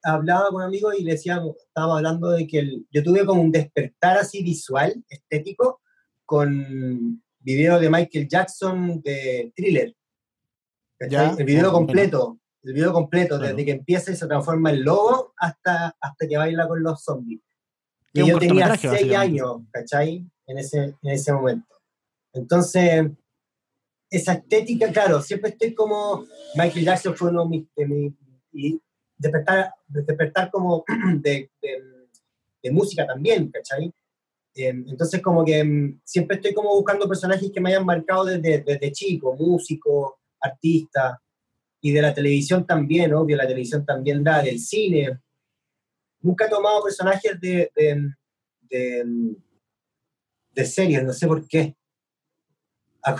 [0.04, 3.52] hablaba con amigos y le decíamos, estábamos hablando de que el- yo tuve como un
[3.52, 5.82] despertar así visual, estético,
[6.26, 9.96] con video de Michael Jackson de Thriller.
[11.10, 11.74] Ya, el video bueno.
[11.74, 13.54] completo, el video completo, Claro.
[13.54, 17.42] desde que empieza y se transforma en lobo hasta, hasta que baila con los zombies.
[18.16, 20.26] Y yo tenía seis años, ¿cachai?
[20.48, 21.76] En ese, en ese momento.
[22.34, 23.08] Entonces,
[24.10, 26.26] esa estética, claro, siempre estoy como.
[26.56, 27.66] Michael Jackson fue uno de mis.
[27.76, 28.14] de mis-
[28.58, 28.82] y
[29.18, 30.84] despertar, despertar como
[31.22, 31.84] de, de,
[32.64, 33.92] de música también, ¿cachai?
[34.54, 38.62] Em, Entonces, como que em, siempre estoy como buscando personajes que me hayan marcado desde,
[38.62, 41.18] desde chico, músicos, artistas.
[41.82, 45.20] y de la televisión también, obvio, la televisión también da, del cine.
[46.26, 48.10] Nunca he tomado personajes de, de,
[48.62, 49.36] de,
[50.52, 51.76] de series, no sé por qué.
[53.04, 53.16] Ah,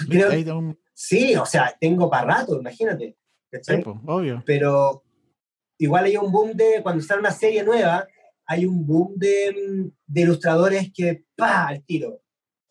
[0.94, 3.16] sí, o sea, tengo para rato, imagínate.
[3.52, 3.78] ¿cachai?
[3.78, 4.42] Sí, po, obvio.
[4.44, 5.04] pero
[5.78, 8.08] igual hay un boom de, cuando sale una serie nueva,
[8.48, 12.22] hay un boom de, de ilustradores que, pa, al tiro,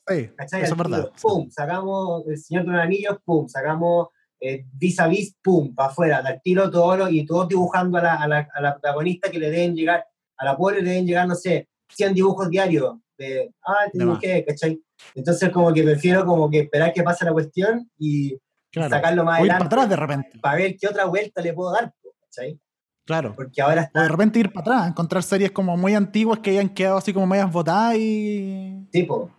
[0.08, 1.12] Sí, eso es verdad.
[1.22, 4.08] pum, sacamos El Señor de los Anillos, pum, sacamos
[4.40, 8.02] eh, Vis a Vis, pum, para afuera, al tiro todo lo, y todos dibujando a
[8.02, 10.04] la, a, la, a la protagonista que le deben llegar,
[10.36, 14.44] a la pobre le deben llegar, no sé, 100 dibujos diarios, de, ah, te dibujé,
[14.44, 14.80] ¿cachai?
[15.14, 18.36] Entonces como que prefiero como que esperar que pase la cuestión y
[18.72, 18.90] Claro.
[18.90, 20.38] sacarlo más ir para adelante atrás de repente.
[20.40, 22.58] para ver qué otra vuelta le puedo dar, ¿cachai?
[23.06, 23.32] Claro.
[23.36, 26.50] Porque ahora O está de repente ir para atrás, encontrar series como muy antiguas que
[26.50, 28.84] hayan quedado así como medias botadas y.
[28.90, 29.30] tipo,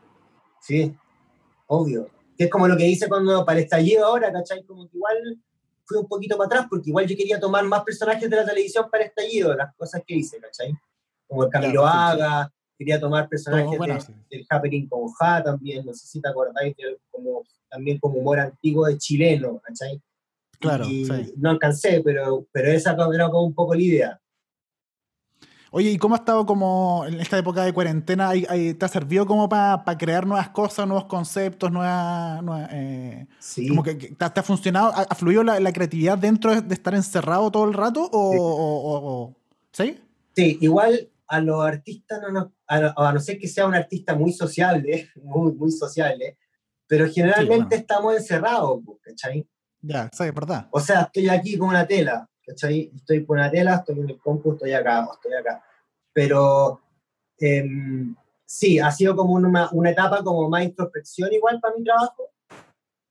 [0.61, 0.95] sí,
[1.67, 2.07] obvio.
[2.37, 4.63] Que es como lo que hice cuando para el estallido ahora, ¿cachai?
[4.63, 5.17] Como que igual
[5.85, 8.85] fui un poquito para atrás porque igual yo quería tomar más personajes de la televisión
[8.89, 10.73] para el estallido, las cosas que hice, ¿cachai?
[11.27, 14.13] Como el Camilo Claro, sí, Haga, quería tomar personajes bueno, de- sí.
[14.29, 18.39] del Happening con Ja también, no sé si te acordáis, de como, también como humor
[18.39, 20.01] antiguo de chileno, ¿cachai?
[20.59, 21.33] Claro, y sí.
[21.37, 24.21] no alcancé, pero, pero esa era como un poco la idea.
[25.71, 28.29] Oye, ¿y cómo ha estado como en esta época de cuarentena?
[28.29, 32.41] ¿Hay- hay- ¿Te ha servido como para crear nuevas cosas, nuevos conceptos, nuevas...
[32.43, 33.67] nuevas, eh, Sí.
[33.67, 34.93] como que, te, ha- funcionado?
[34.95, 38.09] ¿Ha, fluido la, la creatividad dentro de, de estar encerrado todo el rato?
[38.13, 38.37] ¿O, Sí.
[38.39, 39.35] o- o- o-
[39.73, 39.99] ¿Sí?
[40.33, 43.75] Sí, igual a los artistas, no, nos- a, no- a no ser que sea un
[43.75, 46.37] artista muy sociable, muy, muy sociable,
[46.87, 47.75] pero generalmente bueno.
[47.81, 49.47] estamos encerrados, pues, ¿cachai?
[49.81, 50.67] Ya, sí, es verdad.
[50.71, 52.91] O sea, estoy aquí con una tela, ¿cachai?
[52.95, 55.63] Estoy con una tela, estoy en el compu, estoy acá, estoy acá.
[56.13, 56.81] Pero
[57.39, 58.15] em,
[58.45, 62.31] sí, ha sido como una, una etapa como más introspección igual para mi trabajo,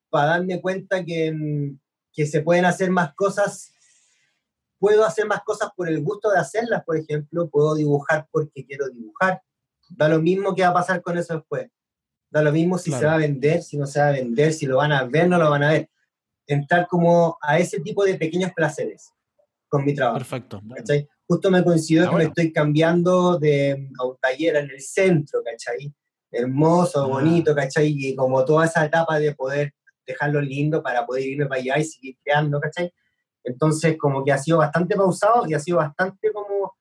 [0.09, 1.75] para darme cuenta que,
[2.12, 3.74] que se pueden hacer más cosas.
[4.79, 8.89] Puedo hacer más cosas por el gusto de hacerlas, por ejemplo, puedo dibujar porque quiero
[8.89, 9.41] dibujar.
[9.89, 11.68] Da lo mismo que va a pasar con eso después.
[12.31, 13.07] Da lo mismo si se Claro.
[13.09, 15.39] va a vender, si no se va a vender, si lo van a ver, no
[15.39, 15.89] lo van a ver.
[16.47, 19.11] Entrar como a ese tipo de pequeños placeres
[19.68, 20.18] con mi trabajo.
[20.18, 20.61] Perfecto.
[21.27, 22.25] Justo me coincidió Ah, que bueno.
[22.25, 25.91] me estoy cambiando de, a un taller en el centro, ¿cachai?
[26.31, 27.07] Hermoso, Ah.
[27.07, 27.95] bonito, ¿cachai?
[27.97, 29.72] Y como toda esa etapa de poder
[30.07, 32.93] dejarlo lindo para poder irme para allá y seguir creando, ¿cachai?
[33.45, 36.74] Entonces, como que ha sido bastante pausado y ha sido bastante como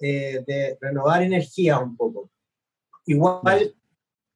[0.00, 2.30] eh, de renovar energías un poco.
[3.06, 3.74] Igual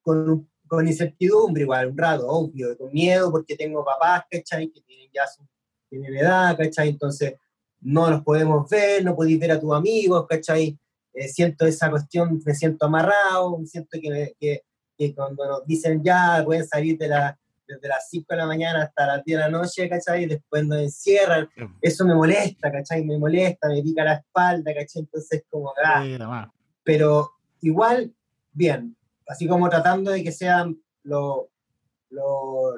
[0.03, 4.69] con, con incertidumbre, igual, un rato, obvio, con miedo porque tengo papás, ¿cachai?
[4.71, 5.43] Que tienen ya su
[5.89, 6.91] tienen edad, ¿cachai?
[6.91, 7.35] Entonces,
[7.81, 10.79] no los podemos ver, no podéis ver a tus amigos, ¿cachai?
[11.13, 14.63] Eh, siento esa cuestión, me siento amarrado, siento que, me- que,
[14.97, 17.40] que cuando nos dicen ya, pueden salir de la,
[17.75, 20.25] desde las 5 de la mañana hasta las 10 de la noche, ¿cachai?
[20.25, 21.49] Y después nos encierran,
[21.81, 23.05] eso me molesta, ¿cachai?
[23.05, 25.03] Me molesta, me pica la espalda, ¿cachai?
[25.03, 26.51] Entonces, como, ah,
[26.83, 28.13] pero igual,
[28.53, 28.97] bien,
[29.27, 31.51] así como tratando de que sean lo,
[32.11, 32.75] lo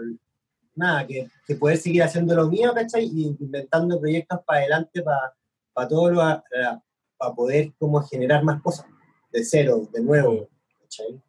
[0.74, 3.04] nada, que, que poder seguir haciendo lo mío, ¿cachai?
[3.04, 8.86] Y inventando proyectos para adelante para todo lo, para poder como generar más cosas,
[9.30, 10.48] de cero, de nuevo,
[10.80, 11.20] ¿cachai?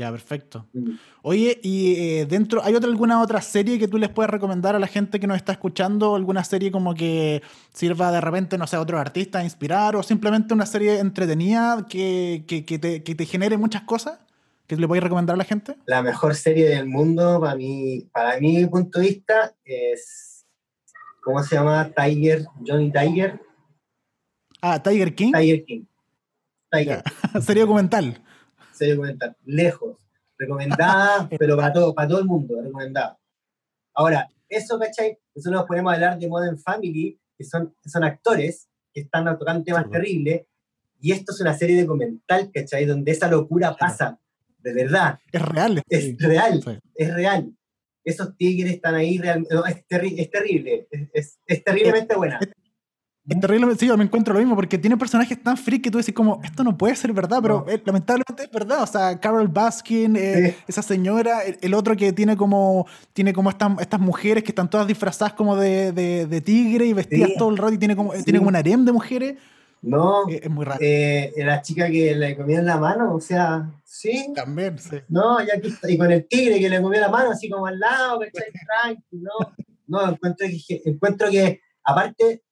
[0.00, 0.66] Ya, perfecto.
[0.72, 0.92] Mm.
[1.20, 4.78] Oye, y eh, dentro, ¿hay otra, alguna otra serie que tú les puedes recomendar a
[4.78, 6.16] la gente que nos está escuchando?
[6.16, 7.42] ¿Alguna serie como que
[7.74, 9.96] sirva de repente, no sé, a otro artista a inspirar?
[9.96, 14.20] ¿O simplemente una serie entretenida que, que, que te, que te genere muchas cosas?
[14.66, 15.76] ¿Que le podéis recomendar a la gente?
[15.84, 20.46] La mejor serie del mundo, para mí, para mi punto de vista, es,
[21.22, 21.90] ¿cómo se llama?
[21.94, 23.38] Tiger, Johnny Tiger,
[24.62, 25.32] Ah, Tiger King.
[25.32, 25.84] Tiger King.
[26.72, 27.02] Tiger.
[27.42, 28.22] serie documental.
[28.80, 29.96] Serie documental, lejos,
[30.38, 33.18] recomendada, pero para todo, para todo el mundo, recomendada.
[33.94, 35.18] Ahora, eso, ¿cachai?
[35.34, 39.84] Nosotros nos podemos hablar de Modern Family, que son, son actores que están tocando temas
[39.84, 40.42] Sí, terribles,
[41.00, 42.84] y esto es una serie documental, ¿cachai?
[42.86, 44.18] Donde esa locura pasa,
[44.58, 45.82] de verdad, Es real.
[45.88, 46.16] es sí.
[46.18, 46.78] real, Sí.
[46.94, 47.52] es real.
[48.04, 52.38] Esos tigres están ahí, real- no, es, terri- es terrible, es, es- es terriblemente buena.
[53.30, 55.98] Es terrible, sí, yo me encuentro lo mismo, porque tiene personajes tan freak que tú
[55.98, 57.72] decís como, esto no puede ser verdad, pero No.
[57.72, 58.82] eh, lamentablemente es verdad.
[58.82, 60.64] O sea, Carol Baskin, eh, Sí.
[60.68, 64.68] esa señora, el, el otro que tiene como, tiene como estas, estas mujeres que están
[64.68, 67.36] todas disfrazadas como de, de- de tigre y vestidas Sí.
[67.38, 68.24] todo el rato y tiene como, Sí.
[68.24, 69.36] tiene como un harem de mujeres.
[69.82, 70.80] No, Eh, es muy raro.
[70.82, 74.96] eh, la chica que le comía la mano, o sea, sí, También, sí.
[75.08, 75.90] No, ya aquí está.
[75.90, 78.50] Y con el tigre que le comió la mano así como al lado, ¿cachai?
[78.82, 79.30] Tranqui, no.
[79.86, 82.42] No, encuentro que, encuentro que aparte,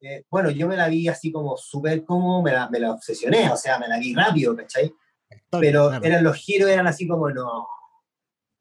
[0.00, 3.50] eh, bueno, yo me la vi así como súper como, me la, me la obsesioné,
[3.50, 4.92] o sea, me la vi rápido, ¿cachai?
[5.60, 6.04] Pero Claro.
[6.04, 7.66] eran los giros, eran así como, no,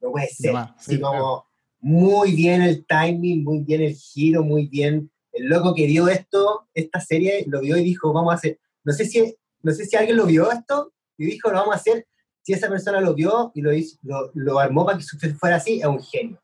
[0.02, 0.54] no puede ser.
[0.54, 1.46] más, así sí, como
[1.80, 5.12] muy bien el timing, muy bien el giro, muy bien.
[5.32, 8.60] El loco que vio esto, esta serie, lo vio y dijo, vamos a hacer.
[8.84, 11.78] No sé si, no sé si alguien lo vio esto y dijo, lo vamos a
[11.80, 12.08] hacer.
[12.42, 15.80] Si esa persona lo vio y lo, hizo, lo, lo armó para que fuera así,
[15.80, 16.40] es un genio.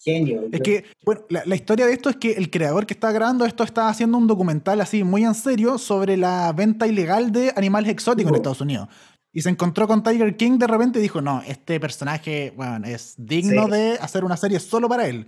[0.00, 0.48] Genio.
[0.52, 3.44] Es que, bueno, la, la, historia de esto es que el creador que está grabando
[3.44, 7.90] esto está haciendo un documental así muy en serio sobre la venta ilegal de animales
[7.90, 8.88] exóticos en Estados Unidos.
[9.32, 13.14] Y se encontró con Tiger King de repente y dijo, no, este personaje, bueno, es
[13.18, 13.70] digno sí.
[13.72, 15.26] de hacer una serie solo para él.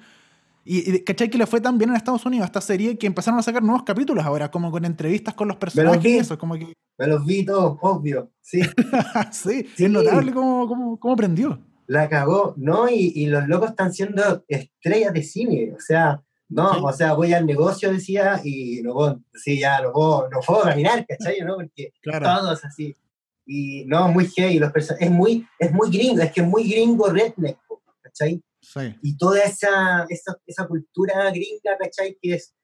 [0.64, 3.06] Y, y ¿cachai que le fue tan bien en Estados Unidos a esta serie que
[3.06, 6.38] empezaron a sacar nuevos capítulos ahora, como con entrevistas con los personajes me y eso,
[6.38, 6.72] como que...
[6.98, 8.60] Me los vi todos, obvio, sí.
[9.32, 11.58] sí, sí, es notable cómo, cómo, cómo aprendió.
[11.90, 12.88] La cagó, ¿no?
[12.88, 16.80] Y, y, los locos están siendo estrellas de cine, o sea, no, sí.
[16.84, 20.62] o sea, voy al negocio, decía, y no puedo, sí, ya no puedo, no puedo
[20.62, 21.40] caminar, ¿cachai?
[21.40, 21.56] ¿no?
[21.56, 22.26] Porque claro.
[22.26, 22.96] todos así.
[23.44, 27.08] Y no, muy heavy, los es muy, es muy gringo, es que es muy gringo
[27.08, 27.58] redneck,
[28.02, 28.40] ¿cachai?
[28.60, 28.94] Sí.
[29.02, 32.16] Y toda esa, esa, esa, cultura gringa, ¿cachai?
[32.22, 32.54] Que es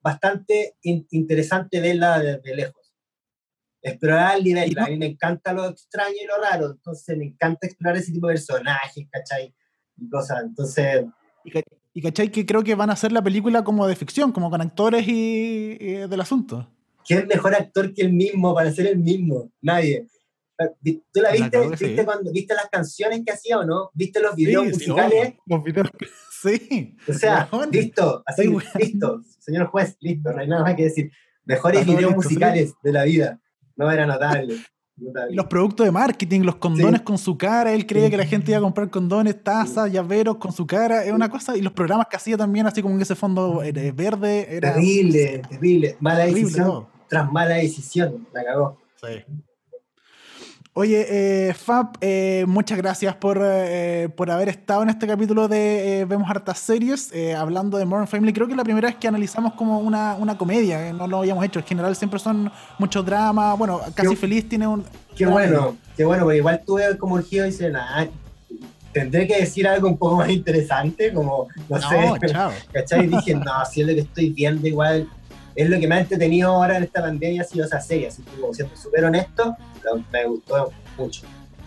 [0.00, 2.81] bastante in, interesante verla desde lejos.
[3.82, 7.66] Explorar el nivel, a mí me encanta lo extraño y lo raro, entonces me encanta
[7.66, 9.52] explorar ese tipo de personajes, ¿cachai?
[9.96, 11.04] Y cosas, entonces...
[11.94, 12.30] Y, ¿cachai?
[12.30, 15.76] Que creo que van a hacer la película como de ficción, como con actores y,
[15.80, 16.66] y del asunto.
[17.04, 19.50] ¿Quién mejor actor que el mismo para ser el mismo?
[19.60, 20.06] Nadie.
[20.56, 21.58] ¿Tú la viste?
[21.58, 22.04] La ¿Viste, sí.
[22.04, 23.90] cuando, ¿Viste las canciones que hacía o no?
[23.94, 25.28] ¿Viste los videos sí, musicales?
[25.28, 25.90] Sí, los videos.
[26.42, 26.96] Sí.
[27.08, 29.22] O sea, listo, así, listo.
[29.38, 31.12] Señor juez, listo, no hay nada más que decir.
[31.44, 33.40] Mejores videos musicales de la vida.
[33.76, 34.56] No era notable.
[35.30, 37.04] Y los productos de marketing, los condones sí.
[37.04, 39.92] con su cara, él creía que la gente iba a comprar condones, tazas, sí.
[39.92, 42.94] llaveros con su cara, es una cosa, y los programas que hacía también, así como
[42.94, 44.56] en ese fondo eh, verde.
[44.56, 44.74] Era...
[44.74, 46.90] Terrible, terrible, mala terrible, decisión, no.
[47.08, 48.78] tras mala decisión, la cagó.
[48.96, 49.24] Sí.
[50.74, 56.00] Oye, eh, Fab, eh, muchas gracias por, eh, por haber estado en este capítulo de
[56.00, 58.32] eh, Vemos Hartas Series, eh, hablando de Modern Family.
[58.32, 61.44] Creo que es la primera vez que analizamos como una, una comedia, no lo habíamos
[61.44, 61.58] hecho.
[61.58, 63.58] En general siempre son muchos dramas.
[63.58, 64.82] Bueno, Casi qué, Feliz tiene un...
[65.14, 68.08] Qué bueno, qué bueno, porque igual tuve como el giro y dice, nada,
[68.94, 72.50] tendré que decir algo un poco más interesante, como, no, no sé, chao.
[72.72, 73.04] ¿cachai?
[73.04, 75.06] Y dije, no, si es lo que estoy viendo igual
[75.54, 78.22] es lo que me ha entretenido ahora en esta pandemia ha sido esa serie, así
[78.22, 79.54] que como siempre súper honesto,
[80.12, 81.22] me gustó mucho.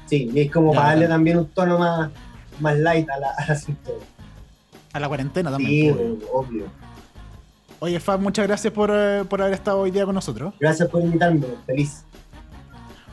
[0.06, 2.12] Sí, y es como ya, para darle también un tono más,
[2.60, 4.00] más light a la, al asunto.
[4.94, 5.96] A la cuarentena también.
[5.96, 6.30] Sí, pues.
[6.32, 6.66] obvio.
[7.80, 10.54] Oye, Fab, muchas gracias por, eh, por haber estado hoy día con nosotros.
[10.60, 12.05] Gracias por invitarme, feliz.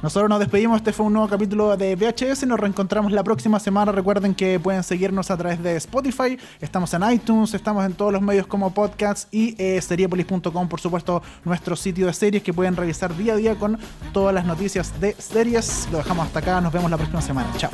[0.02, 3.92] Nosotros nos despedimos, este fue un nuevo capítulo de VHS, nos reencontramos la próxima semana,
[3.92, 8.20] recuerden que pueden seguirnos a través de Spotify, estamos en iTunes, estamos en todos los
[8.20, 13.16] medios como podcasts y eh, seriepolis.com, por supuesto, nuestro sitio de series que pueden revisar
[13.16, 13.78] día a día con
[14.12, 15.88] todas las noticias de series.
[15.92, 17.70] Lo dejamos hasta acá, nos vemos la próxima semana, chao.